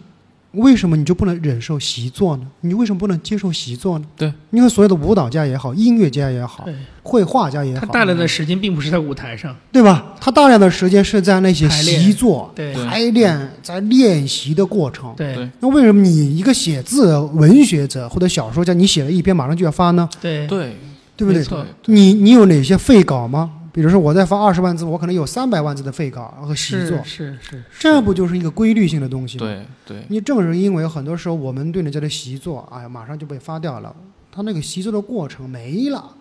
[0.52, 2.48] 为什么你就不能忍受习作呢？
[2.62, 4.06] 你为什么不能接受习作呢？
[4.16, 10.16] 对，因为所有的舞蹈家也好，音乐家也好，对，绘画家也好，他大量的时间并不是在舞台上，对吧？
[10.20, 12.54] 他大量的时间是在那些习作、
[12.90, 15.14] 排练、在练习的过程。
[15.16, 20.10] 对对那为什么你一个写字的文学者或者小说家，你写了一篇马上就要发呢？
[20.22, 20.76] 对对
[21.16, 21.46] 对不对
[21.86, 23.52] 你你有哪些废稿吗？
[23.78, 26.98] 比如说我在发二十万字，我可能有三百万字的废稿和习作。
[27.04, 29.46] 是，是是，这不就是一个规律性的东西吗？
[29.46, 30.04] 对对。
[30.10, 33.96] 你正是因为很多时候我们对人家的习作，哎呀，马上就被发掉了，
[34.32, 36.12] 他那个习作的过程没了，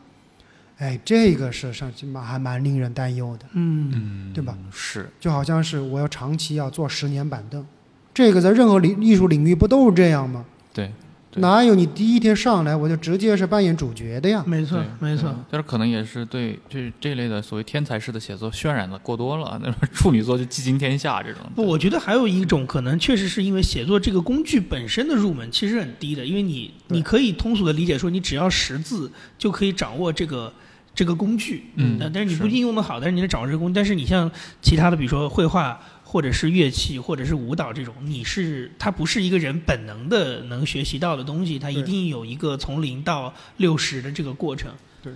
[0.76, 4.54] 哎，这个是上起码还蛮令人担忧的，嗯，嗯，对吧？
[4.70, 7.66] 是，就好像是我要长期要坐十年板凳，
[8.12, 10.44] 这个在任何领艺术领域不都是这样吗？
[10.74, 10.92] 对对
[11.36, 14.42] 哪有你第一天上来我就直接是扮演主角的呀？
[14.46, 15.28] 没错没错。
[15.30, 21.40] 对，但是可能也是对这这类的所谓天才式的写作渲染的过多了，那种处女座就寄惊天下这种。
[21.54, 30.52] 不，我觉得还有一种可能，确实是因为写作这个工具本身的入门其实很低的，因为你你可以通俗的理解说，你只要识字就可以掌握这个
[30.94, 34.30] 这个工具，嗯那但是你不一定用的好，但是你能掌握这个工具，但是你像
[34.62, 35.78] 其他的，比如说绘画
[36.16, 44.72] 或者是乐器或者是舞蹈这种，你是它不是一个人本能的能学习到的东西，它一定有一个从零到六十的这个过程。
[45.02, 45.12] 对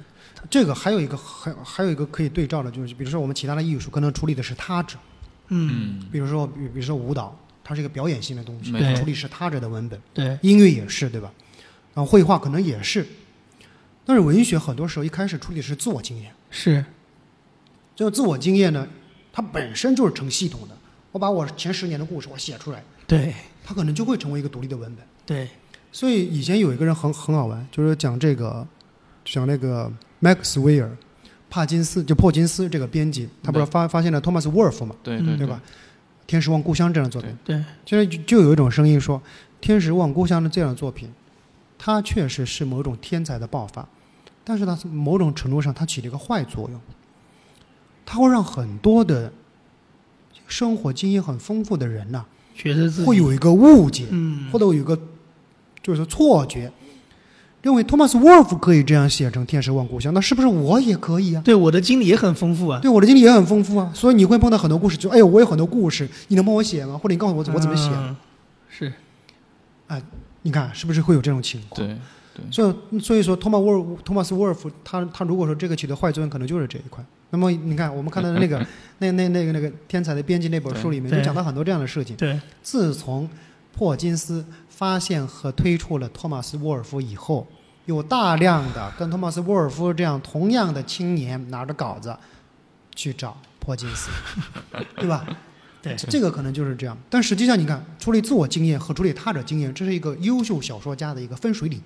[0.50, 4.98] 这个还有一个还还有一个可以对照的，就是比如说我们其他的艺术可能处理的是他者，
[5.48, 7.34] 嗯，嗯，比如说比比如说舞蹈，
[7.64, 9.98] 它是一个表演性的东西，处理是他者的文本。
[10.12, 11.32] 对，音乐也是，对吧？
[11.94, 13.06] 然后绘画可能也是，
[14.04, 16.84] 但是文学很多时候一开始处理的是自我经验，是，
[17.96, 18.86] 这个自我经验呢，
[19.32, 20.76] 它本身就是成系统的。
[21.12, 23.34] 我把我前十年的故事我写出来，对。
[23.62, 25.04] 它可能就会成为一个独立的文本。
[25.24, 25.48] 对，
[25.92, 28.66] 所以以前有一个人很很好玩，就是讲这个，
[29.24, 30.90] 讲那个 Max 威尔，
[31.48, 35.18] 帕金斯就珀金斯这个编辑，他不是发发现了托马斯沃尔夫嘛，嗯。
[35.18, 35.20] 对。
[35.20, 35.60] 对对吧？？
[36.26, 39.18] 《天使望故乡》这样的作品，对，现在就就有一种声音说，
[39.60, 41.12] 《天使望故乡》的这样的作品，
[41.76, 43.88] 它确实是某种天才的爆发，
[44.42, 46.80] 但是它某种程度上它起了一个坏作用，
[48.06, 49.32] 它会让很多的
[50.50, 54.98] 生活经验很丰富的人呐、觉得会有一个误解，嗯或者有一个
[55.82, 56.70] 就是错觉，
[57.62, 61.42] 认为托马斯·沃尔夫可以这样写成《天使望故乡》，那是不是我也可以啊？
[61.44, 62.80] 对我的经历也很丰富啊。
[62.80, 66.98] 对我的经历也很丰富啊，所以你会碰到很多故事，就哎呦，我有很多故事，你能帮我写吗？
[66.98, 67.90] 或者你告诉我我怎么写？
[67.92, 68.16] 嗯
[68.68, 68.92] 是，
[70.42, 71.86] 你看是不是会有这种情况？
[71.86, 71.98] 对对
[72.50, 77.04] 所以所以说，托马沃尔托马斯·沃尔夫他他如果说这个起的坏作用，可能就是这一块。
[77.30, 78.58] 那么你看，我们看到的那个
[78.98, 82.16] 那那那个那个天才的编辑那本书里面，就讲到很多这样的事情。
[82.16, 83.28] 对，自从
[83.76, 87.46] 霍金斯发现和推出了托马斯·沃尔夫以后，
[87.86, 92.16] 有大量的跟托马斯·沃尔夫这样同样的青年拿着稿子
[92.94, 94.10] 去找霍金斯，
[94.96, 95.24] 对吧？
[95.82, 96.94] 对这个可能就是这样。
[97.08, 101.80] 但实际上，你看，处理自我经验和处理他者经验，这是一个优秀小说家的一个分水岭。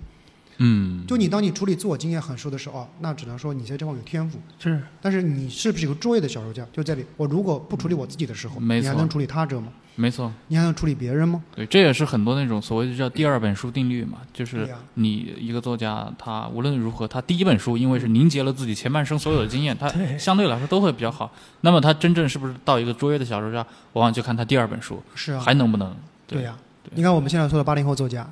[0.59, 4.39] 嗯，就你当你处理自我经验很熟的时候，哦，那只能说你在这方面有天赋。
[4.59, 6.67] 是，但是你是不是一个卓越的小说家？
[6.73, 9.69] 就这里，我如果不处理我自己的时候，没错你还能处理他者吗？
[9.97, 11.41] 没错，你还能处理别人吗？
[11.55, 19.89] 对，这也是很多那种所谓的叫第二本书定律嘛，就是你一个作家，他无论如何，他第一本书因为是凝结了自己前半生所有的经验，他
[20.19, 21.33] 相对来说都会比较好。
[21.61, 23.59] 那么他真正是不是到一个卓越的小说家，
[23.93, 25.95] 往往就看他第二本书是啊，还能不能。
[26.27, 26.57] 对呀、
[26.95, 28.29] 你看我们现在说的八零后作家，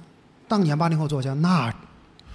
[0.48, 1.72] 当年八零后作家那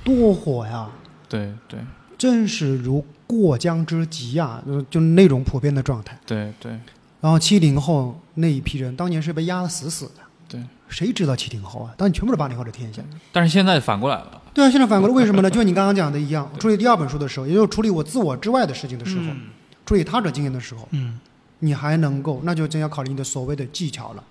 [0.07, 0.89] 多火呀，
[1.27, 1.79] 对对
[2.17, 6.17] 真是如过江之鲫呀，就就那种普遍的状态。
[6.25, 6.71] 对对
[7.19, 10.13] 然后七零后那一批人，当年是被压得死死的。
[10.47, 11.93] 对，谁知道七零后啊？
[11.97, 13.01] 当然全部是八零后的天下。
[13.33, 15.49] 但是现在反过来了，对啊，现在反过来 为什么呢？
[15.49, 19.41] 就像你刚刚讲的一样，处理第二本书的时候，也就是处理我自我之外的事情的时候，嗯
[19.85, 21.19] 处理他者经验的时候，嗯
[21.59, 24.23] 你还能够，那就真要考虑你的所谓的技巧了。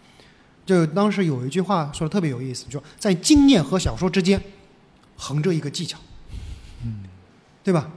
[0.64, 4.40] 就当时有一句话说的特别有意思，就在经验和小说之间
[5.16, 5.98] 横着一个技巧，
[6.84, 7.04] 嗯，
[7.64, 7.90] 对吧？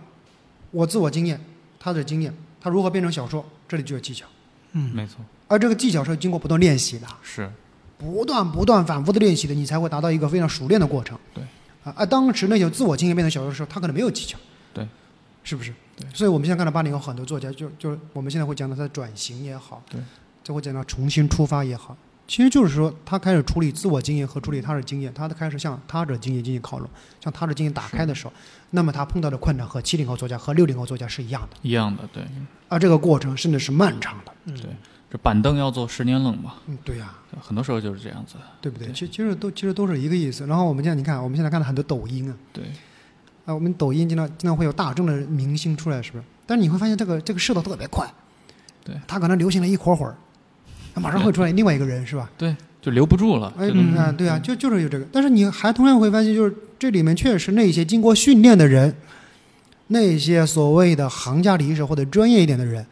[0.71, 1.39] 我自我经验，
[1.79, 4.25] 他的经验，他如何变成小说，这里就有技巧。
[4.73, 7.51] 嗯，没错，而这个技巧是经过不断练习的，是
[7.97, 11.17] 不断不断反复的练习的，你才会达到一个非常熟练的过程。
[11.33, 11.43] 对，
[11.83, 14.37] 啊，而当时那些自我经验变成小说的时候，他可能没有技巧。
[14.73, 14.87] 对，
[15.43, 15.73] 是不是？
[15.97, 19.99] 对所以我们现在看到八零后很多作家，就就我们现在会讲到他的转型也好，对，
[20.43, 21.97] 就会讲到重新出发也好，
[22.29, 26.87] 其实就是说他开始处理自我经验和处理他的经验，他开始向他者经验进行靠拢，
[27.19, 28.33] 向他者经验打开的时候，
[28.69, 32.23] 那么他碰到的困难和七零后作家和六零后作家是一样的，一样的，对。
[32.67, 34.31] 而这个过程甚至是漫长的。
[34.45, 34.55] 嗯。
[34.61, 34.69] 对，
[35.09, 38.85] 这板凳要坐十年冷嘛，嗯，对呀、很多时候就是这样子，对不对？
[38.85, 40.45] 对其其实都其实都是一个意思。
[40.45, 42.63] 然后我们现在你看，我们现在看到很多抖音啊，对。
[43.45, 46.23] 啊，我们抖音经常经常会有大众的明星出来，是不是？
[46.45, 48.07] 但是你会发现这个这个势头特别快，
[48.85, 48.95] 对。
[49.07, 50.15] 他可能流行了一会儿会儿，
[50.99, 52.29] 马上会出来另外一个人，是吧？
[52.37, 53.53] 对，就留不住了。
[53.57, 58.95] 哎，这个嗯啊，对啊，就就是有这个，但是你还同样会发现，就是这里面确实那些经过训练的人，
[59.87, 62.85] 那些所谓的行家里手或者专业一点的人，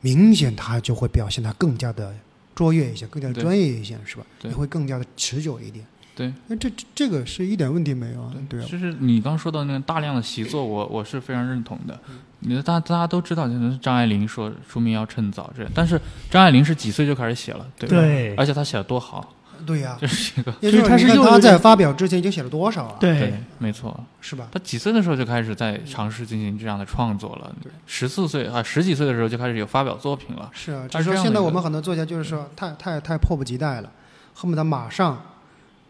[0.00, 2.14] 明显他就会表现得更加的
[2.54, 4.26] 卓越一些，更加的专业一些，是吧？
[4.40, 5.84] 对也会更加的持久一点。
[6.14, 8.32] 对，那这这这个是一点问题没有啊？
[8.48, 12.00] 对啊，就是你刚说到那个大量的习作，我我是非常认同的。
[12.40, 17.96] 你的大大家都知道，就是张爱玲说书名要趁早这，但是张爱玲是几岁就开始写了，对吧？
[17.96, 22.96] 对而且她写的多好，对呀、这是一个也就是他你看他是幼儿园在发表之前已经写了多少啊？
[23.00, 23.98] 对，没错。
[24.20, 24.48] 是吧？
[24.52, 30.50] 她几岁的时候就开始在尝试进行这样的创作了，对十四岁啊十几岁的时候就开始有发表作品了。
[30.52, 33.90] 是啊，他就是是说现在我们很多作家就是说太太太迫不及待了，
[34.34, 35.20] 恨不得马上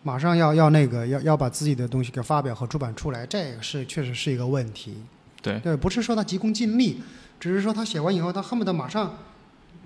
[0.03, 4.97] 马上要要那个要要把自己的东西给发表和出版出来，这个是确实是一个问题。
[5.53, 7.01] 对对，不是说他急功近利，
[7.41, 9.15] 只是说他写完以后他恨不得马上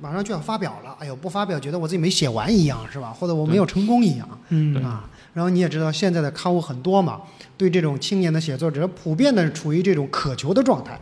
[0.00, 3.10] 马上就要发表了，哎呦不发表觉得我自己没写完一样是吧？
[3.10, 5.08] 或者我没有成功一样嗯对啊。
[5.34, 7.20] 然后你也知道现在的刊物很多嘛，
[7.56, 10.98] 对这种青年的写作者普遍的处于这种渴求的状态。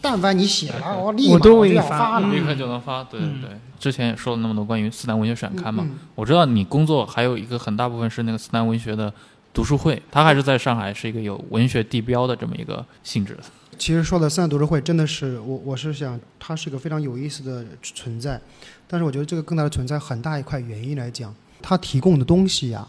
[0.00, 2.28] 但凡你写了，我立马我都就要发了。
[2.28, 3.50] 嗯立刻就能发，对对。
[3.78, 9.12] 之前也说了那么多关于四南文学选刊嘛，我知道你工作还有一个很大部分是那个四南文学的
[9.52, 13.42] 读书会，它还是在上海是一个有文学地标的这么一个性质的。
[13.78, 18.40] 其实说的三大读书会真的是我我是想它是一个非常有意思的存在，
[18.86, 22.86] 但是我觉得这个更大的存在很大一块原因来讲，它提供的东西呀、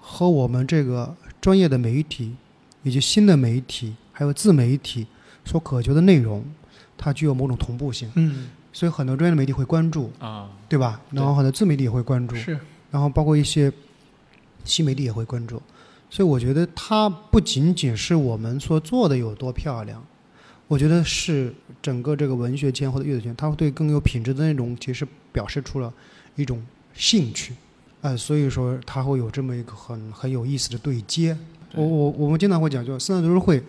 [0.00, 2.34] 和我们这个专业的媒体
[2.82, 5.06] 以及新的媒体还有自媒体
[5.44, 6.44] 所渴求的内容，
[6.98, 11.00] 它具有某种同步性，嗯，所以很多专业的媒体会关注，啊，对吧？
[11.10, 12.58] 然后很多自媒体也会关注，是，
[12.90, 13.72] 然后包括一些
[14.64, 15.62] 新媒体也会关注，
[16.10, 20.04] 所以我觉得它不仅仅是我们所做的有多漂亮，
[20.72, 25.92] 我觉得是整个这个文学圈或者阅读圈，它会对更有品质的内容其实表示出了
[26.34, 27.52] 一种兴趣，
[28.00, 31.36] 呃，所以说它会有这么一个很很有意思的对接。
[31.74, 33.62] 我我我们经常会讲，就四大读书会，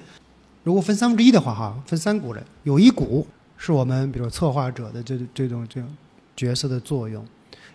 [0.64, 5.94] 如果分三分之一的话，哈，分三股人，有一股是我们比如策划者的这这种这种
[6.38, 7.28] 角色的作用，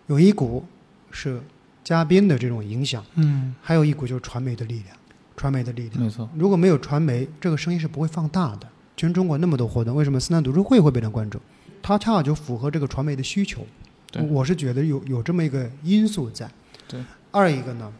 [0.06, 0.64] 有一股
[1.10, 1.38] 是
[1.84, 4.96] 嘉宾的这种影响，嗯还有一股就是传媒的力量，
[5.36, 6.02] 传媒的力量。
[6.02, 8.66] 没错，如果没有传媒，这个声音是不会放大的。
[8.98, 11.40] 全中国那么多活动，为什么四南读书会会被人关注？
[11.80, 13.64] 它恰好就符合这个传媒的需求。
[14.11, 16.50] 对我是觉得有有这么一个因素在。
[16.87, 17.00] 对。
[17.30, 17.92] 二一个呢，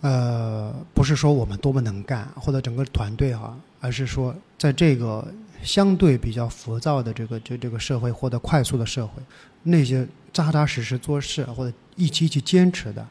[0.00, 5.26] 呃，不是说我们多么能干或者整个团队哈、而是说在这个
[5.62, 9.20] 相对比较浮躁的这个这这个社会或者快速的社会，
[9.64, 13.04] 那些扎扎实实做事或者一起一起坚持的，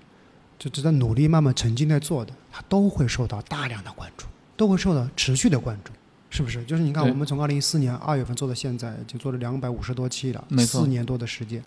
[0.57, 5.91] 就就在努力慢慢沉浸在做的，他都会受到大量的关注，都会受到持续的关注，
[6.29, 6.63] 是不是？
[6.65, 11.63] 就是你看，我们从二零一四年二月份做到现在，就做了两百五十多期了，四年多的时间。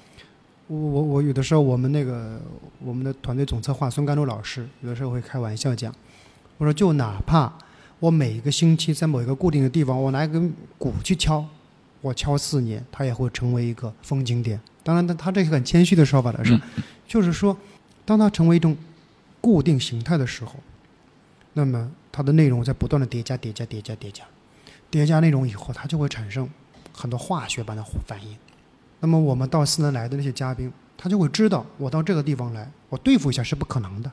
[0.66, 2.40] 我我我有的时候，我们那个
[2.79, 5.92] 我们的团队总策划孙甘露老师，有的时候会开玩笑讲，
[6.59, 7.53] 我说就哪怕
[7.99, 11.44] 我每一个星期在某一个固定的地方，我拿一根鼓去敲，
[12.01, 14.61] 我敲四年，它也会成为一个风景点。
[14.85, 16.62] 当然，他他这是很谦虚的说法了，是吧，
[17.09, 17.57] 就是说，
[18.05, 18.77] 当它成为一种
[19.40, 20.55] 固定形态的时候，
[21.55, 24.25] 那么它的内容在不断的叠加、叠加、叠加、叠加，叠加
[24.90, 26.48] 内容以后，它就会产生
[26.92, 28.37] 很多化学般的反应。
[29.00, 34.11] 那么我们到斯南来的那些嘉宾，他就会知道，我到这个地方来，我对付一下是不可能的，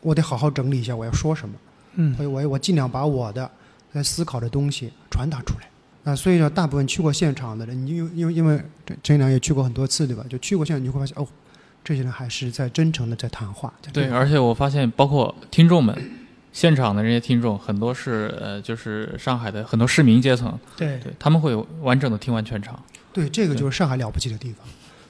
[0.00, 1.54] 我得好好整理一下我要说什么。
[1.94, 3.50] 嗯所以我我尽量把我的
[3.92, 5.68] 在思考的东西传达出来。
[6.04, 10.24] 那，所以呢，大部分去过现场的人，你因为因为因为陈陈良也去过很多次，对吧？
[10.30, 11.26] 就去过现场，你就会发现，哦，
[11.84, 13.70] 这些人还是在真诚的在谈话。
[13.92, 15.94] 对，而且我发现，包括听众们，
[16.52, 22.82] 现场的这些听众，很多是呃，就是上海的很多市民阶层，对对他们会完整的听完全场。
[23.12, 24.66] 对，这个就是上海了不起的地方。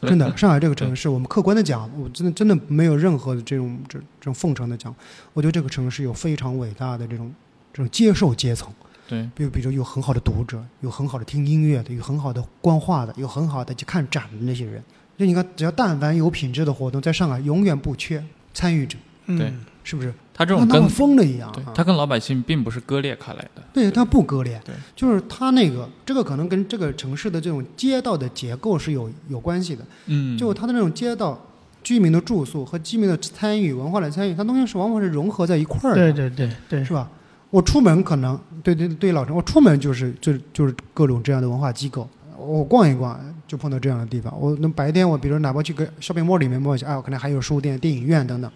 [0.09, 4.95] 真的，上海这个城市，我们客观的讲，我真的真的没有任何的这种这这种奉承的讲，
[5.35, 7.31] 我觉得这个城市有非常伟大的这种
[7.73, 8.73] 这种接受阶层。
[9.07, 14.83] 对，比如比如有很好的读者，有很好的听音乐的，有很好的观画的，有很好的去看展的那些人。
[15.19, 18.25] 就你看，只要但凡有品质的活动，在上海永远不缺
[18.55, 19.53] 参与者，嗯对
[19.85, 20.15] 是不是？
[20.41, 21.53] 他这种跟疯了一样啊！
[21.55, 23.63] 对他跟老百姓并不是割裂开来的。
[23.75, 29.85] 对他不割裂，对，就是他那个这个可能跟这个城市的这种街道的结构是有有关系的。
[30.07, 31.39] 嗯，就他的那种街道
[31.83, 36.11] 居民的住宿和居民的参与、文化的参与，它东西是往往是融合在一块儿的。
[36.11, 37.07] 对对对对是吧？
[37.51, 44.35] 我出门可能对对对老陈，我出门就是就就是各种这样的文化机构，我逛一逛就碰到这样的地方。
[44.41, 48.51] 我那白天我比如哪怕去个 shopping mall 里面摸一下，啊，可能还有书店、电影院等等，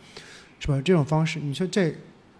[0.65, 0.81] 是吧？
[0.83, 1.95] 这种方式，你说这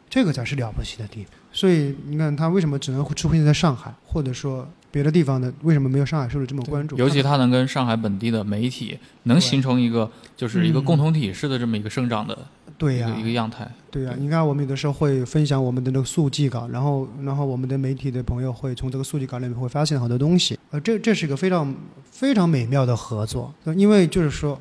[0.09, 1.33] 这个才是了不起的地方。
[1.53, 6.97] 所以你看，他为什么只能会出现在上海，或者说别的地方的，为什么没有上海受到这么关注？
[6.97, 12.37] 尤其他它能跟上海本地的媒体能形成一个就是一个嗯共同体式的这么一个生长的
[12.77, 13.71] 对呀、一个一个样态。
[13.91, 21.73] 对呀、你看我们有的时候会分享我们的那个速记稿，然后然后我们的媒体的朋友会从这个速记稿里面会发现很多东西，呃，这这是一个非常
[22.11, 24.61] 非常美妙的合作，呃因为就是说，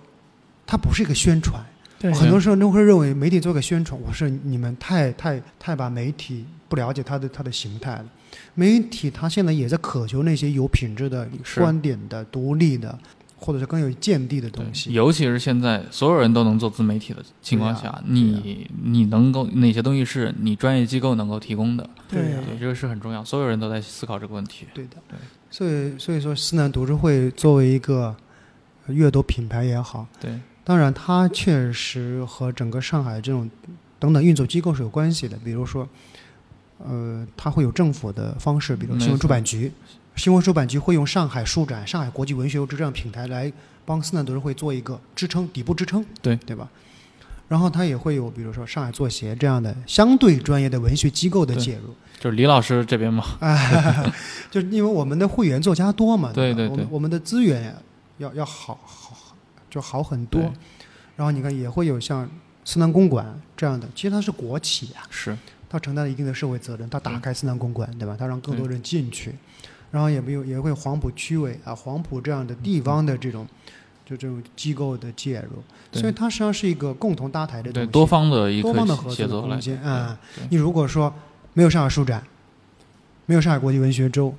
[0.67, 1.63] 它不是一个宣传，
[2.03, 8.05] 对，很多时候都会认为媒体做个宣传，我是你们太太太把媒体不了解它的它的形态了。
[8.55, 11.25] 媒体它现在也在渴求那些有品质的、
[11.55, 12.99] 观点的、独立的，
[13.37, 14.91] 或者是更有见地的东，西。
[14.91, 21.89] 尤其是现在所有人都能做自媒体的情况下，你你能够哪些东西是你专业机构能够提供的？
[22.09, 24.65] 对对这个是很重要，所有人都在思考这个问题。
[24.73, 25.17] 对的，对
[25.49, 28.13] 所以所以说，思南读书会作为一个
[28.87, 33.49] 呃阅读品牌也好，对，当然它确实和整个上海这种
[33.99, 35.37] 等等运作机构是有关系的。
[35.43, 35.87] 比如说，
[36.79, 39.71] 呃，它会有政府的方式，比如新闻出版局，
[40.15, 43.51] 新闻出版局会用上海书展、上海国际文学优质这样平台来
[43.85, 46.35] 帮思南读书会做一个支撑、底部支撑，对。
[46.37, 46.67] 对吧？
[47.49, 54.11] 然后它也会有，比如说上海作协这样的相对专业的文学机构的介入，就是李老师这边嘛，哎，
[54.49, 57.75] 就是因为我们的会员作家多嘛，对对对我们我们的资源
[58.17, 59.22] 要要好好好
[59.73, 60.39] 就好很多。
[61.15, 62.29] 然后你看也会有像
[62.63, 63.25] 思南公馆
[63.57, 65.35] 这样的，其实它是国企啊，是。
[65.67, 68.15] 它承担了一定的社会责任，它打开思南公馆，对吧？
[68.19, 69.33] 它让更多人进去，
[69.89, 73.47] 然后也没有也会黄埔区委啊、黄埔这样的地方的这种
[74.05, 75.63] 就这种机构的介入，
[75.99, 80.19] 所以它实际上是一个共同搭台的东西，对多方的一多个方的合作空间对啊。
[80.35, 80.45] 对。
[80.51, 81.11] 你如果说
[81.53, 82.23] 没有上海书展，
[83.25, 84.35] 没有上海国际文学周，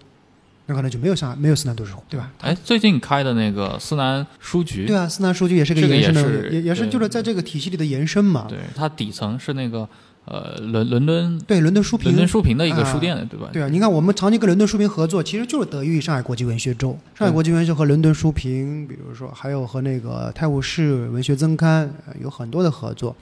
[0.67, 2.31] 那可能就没有上海没有思南读书会，对吧？
[2.41, 8.47] 哎，最近开的那个思南书局，对啊，思南书局也是个延伸的，也是也也是就是在这个体系里的延伸嘛。
[8.49, 9.87] 对，它底层是那个
[10.25, 13.51] 呃伦伦敦对，伦敦书评伦敦书评的一个啊书店，对吧？
[13.53, 16.99] 对啊，你看我们长期跟伦敦书评合作，其实就是得益于上海国际文学周。
[17.15, 23.15] 上海国际文学和伦敦书评，比如说还有和那个泰晤士文学增刊、呃有很多的合作，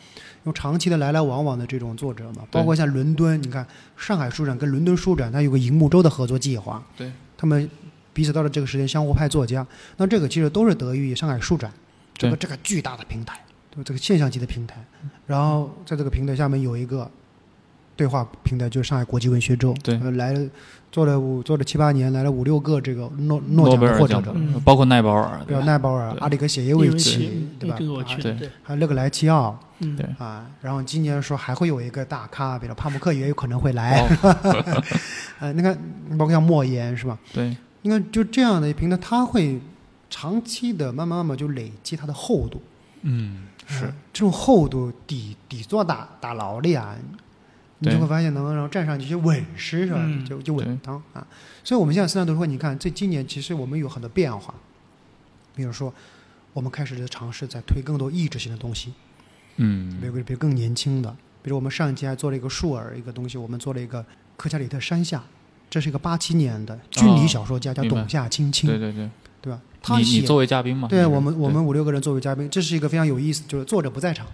[0.45, 2.43] 用长期的来来往往的这种作者嘛。
[2.53, 3.66] 包括像伦敦，你看
[3.97, 6.80] 上海书展跟伦敦书展，它有个银幕周的合作计划。
[6.97, 7.11] 对，
[7.43, 7.68] 他们
[8.12, 9.66] 彼此到了这个时间相互派作家，
[9.97, 11.72] 那这个其实都是得益于上海书展
[12.14, 14.76] 这个这个巨大的平台，对这个现象级的平台。
[15.26, 17.11] 然后在这个平台下面有一个
[17.97, 19.99] 对话平台，就是上海国际文学周，对。
[20.01, 20.49] 呃来了
[20.90, 24.61] 做了五做了七八年，来了五六个这个诺诺奖的获奖者，嗯。
[24.62, 27.76] 包括奈保尔，比如对奈保尔、阿里格谢耶维奇，对吧？
[27.78, 30.07] 这个我啊去的，对，还有勒格莱齐奥嗯，对。
[30.18, 34.82] 啊，然后今年说还会有一个大咖，比如帕慕克也有可能会来，哦。
[35.40, 35.74] 呃，那个
[36.18, 37.18] 包括像莫言是吧？
[37.32, 37.57] 对。
[37.82, 39.61] 你看就这样的一平台，它会
[40.11, 42.61] 长期的慢慢慢慢就累积它的厚度，
[43.03, 43.86] 嗯是。
[43.86, 46.95] 嗯这种厚度底底座打打牢了呀，
[47.83, 49.99] 你就会发现能让站上去就稳实是吧？
[50.01, 51.26] 嗯就就稳当啊。
[51.64, 54.55] 所以我们现在思南读书会，你看这今年其实我们有很多变化，
[55.55, 55.93] 比如说
[56.53, 58.93] 我们开始在尝试在推更多意志性的东西，
[59.57, 61.11] 嗯比如比如更年轻的，
[61.43, 64.05] 比如我们上一期还做了一个树耳一个东西，我们做了一个
[64.37, 65.22] 科加里特山下，
[65.68, 69.11] 这是一个八七年的军旅小说家，叫董夏青青，对对对，
[69.41, 69.61] 对吧？
[69.83, 70.87] 他你你作为嘉宾嘛？
[70.89, 74.26] 对我们，我们五六个人作为嘉宾，这是一个非常有意思，就是作者不在场，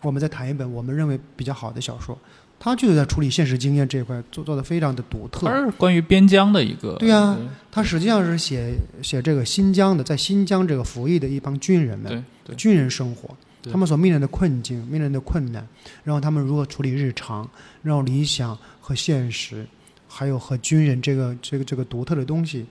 [0.00, 2.18] 我们在谈一本我们认为比较好的小说，
[2.64, 5.48] 他就是在处理现实经验这一块做做的非常的独特。
[5.48, 7.36] 它是关于边疆的一个，对啊
[7.72, 12.24] 他实际上是写写这个新疆的，在新疆这个服役的一帮军人们，
[12.56, 13.36] 军人生活，
[13.68, 15.66] 他们所面临的困境、面临的困难，
[16.04, 17.50] 然后他们如何处理日常，
[17.82, 19.66] 然后理想和现实，
[20.06, 22.64] 还有和军人这个这个这个独特的东西，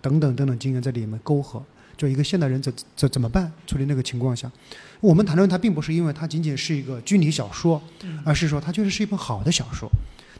[0.00, 1.62] 等等等等经验在里面沟合。
[1.98, 4.50] 就一个现代人怎怎怎么办处理那个情况下，
[5.00, 7.80] 我们谈论它并不是因为它仅仅是一个军理小说，
[8.24, 9.90] 而是说它确实是一本好的小说，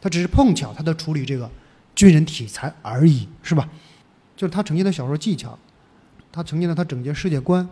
[0.01, 1.49] 它只是碰巧它在处理这个
[1.95, 3.67] 军人题材而已，是吧？
[4.35, 5.57] 就是它呈现的小说技巧，
[6.31, 7.67] 它呈现的它整件世界观，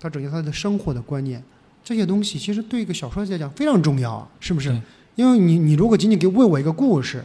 [0.00, 1.42] 它整个他的生活的观念，
[1.82, 4.82] 这些东西其实对一个小说家来讲非常重要啊，是不是对？
[5.16, 7.24] 因为你你如果仅仅给问我一个故事，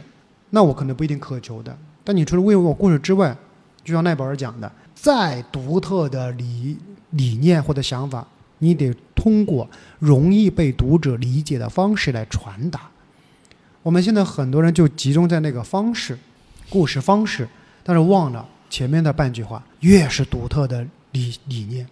[0.50, 1.76] 那我可能不一定渴求的。
[2.02, 3.36] 但你除了问我故事之外，
[3.84, 6.76] 就像奈保尔讲的，再独特的理
[7.10, 8.26] 理念或者想法，
[8.60, 12.88] 你得通过容易被读者理解的方式来传达。
[13.82, 16.16] 我们现在很多人就集中在那个方式，
[16.68, 17.48] 故事方式，
[17.82, 21.86] 但是忘了前面的半句话，越是独特的理理念，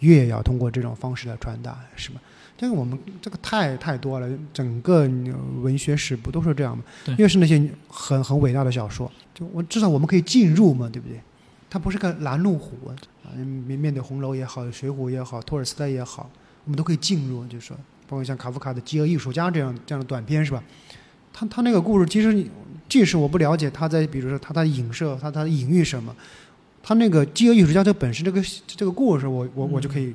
[0.00, 2.20] 越要通过这种方式来传达，是吧？
[2.56, 6.84] 这个我们这个太太多了，整个呃文学史不都是这样吗？
[7.16, 11.18] 越是那些很很伟大的小说，就我至少我们可以进入嘛，对不对？
[11.70, 16.30] 它不是个拦路虎啊，面面对红楼也好，水浒也好，托尔斯泰也好，
[16.64, 17.76] 我们都可以进入，就是说
[18.08, 20.62] 包括像卡夫卡的《饥饿艺术家》这样这样的短篇是吧？
[21.32, 22.46] 他他那个故事，其实
[22.88, 26.14] 即使我不了解他在比如说他他的影射，他他的隐喻什么，
[26.82, 30.14] 他那个《饥饿艺术家》这本身这个这个故事，我我我就可以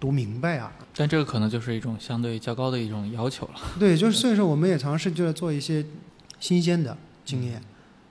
[0.00, 0.72] 读明白啊。
[0.94, 3.54] 但这个可能就是一种相对较高的一种要求了。
[3.78, 5.82] 对，就是所以说我们也尝试就是做一些
[6.40, 7.62] 新鲜的经验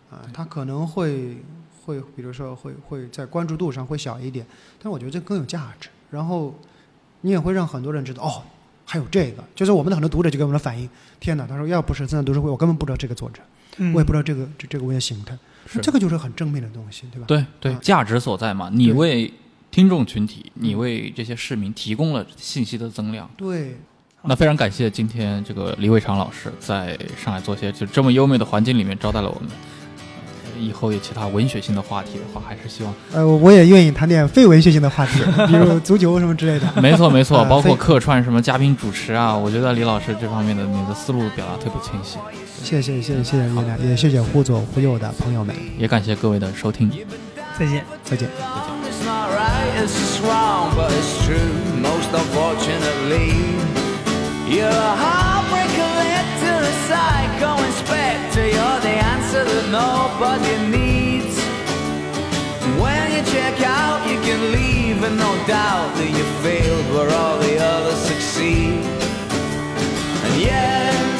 [0.10, 1.38] 啊，它可能会
[1.84, 4.46] 会比如说会会在关注度上会小一点，
[4.82, 5.90] 但我觉得这更有价值。
[6.10, 6.54] 然后
[7.22, 8.44] 你也会让很多人知道哦，
[8.86, 13.42] 还有这个，就是我们的很多读者就给我们的反映，天哪，他说要不是自然读书会，我根本不知道这个作者，
[13.78, 17.26] 嗯我也不知道这个这这个文学形态，是这个就是很正面的东西，对吧？
[17.28, 19.32] 对对啊，价值所在嘛，你为
[19.72, 23.30] 听众群体，你为这些市民提供了信息的增量。
[23.38, 23.78] 对，
[24.24, 29.50] 那非常感谢今天这个李伟长老师在上海做些就这么优美的环境里面招待了我们。
[30.62, 36.68] 呃以后有其他文学性的话题的话，还是希望呃，我也愿意谈点非文学性的话题， 比如足球什么之类的。
[36.82, 42.18] 没错没错， 呃包括客串什么嘉宾主持啊，我觉得李老师这方面的你的思路表达特别清晰。
[42.64, 43.50] 谢谢谢谢谢谢
[43.90, 46.92] 也谢谢忽左忽右的朋友们，也感谢各位的收听。
[47.58, 47.84] 再见。
[48.04, 48.30] 再见。
[48.84, 49.32] It's not
[59.34, 61.38] answer that nobody needs.
[62.82, 67.40] When you check out, you can leave, and no doubt that you failed where all
[67.40, 68.84] the others succeed.
[70.26, 71.11] And yesterday's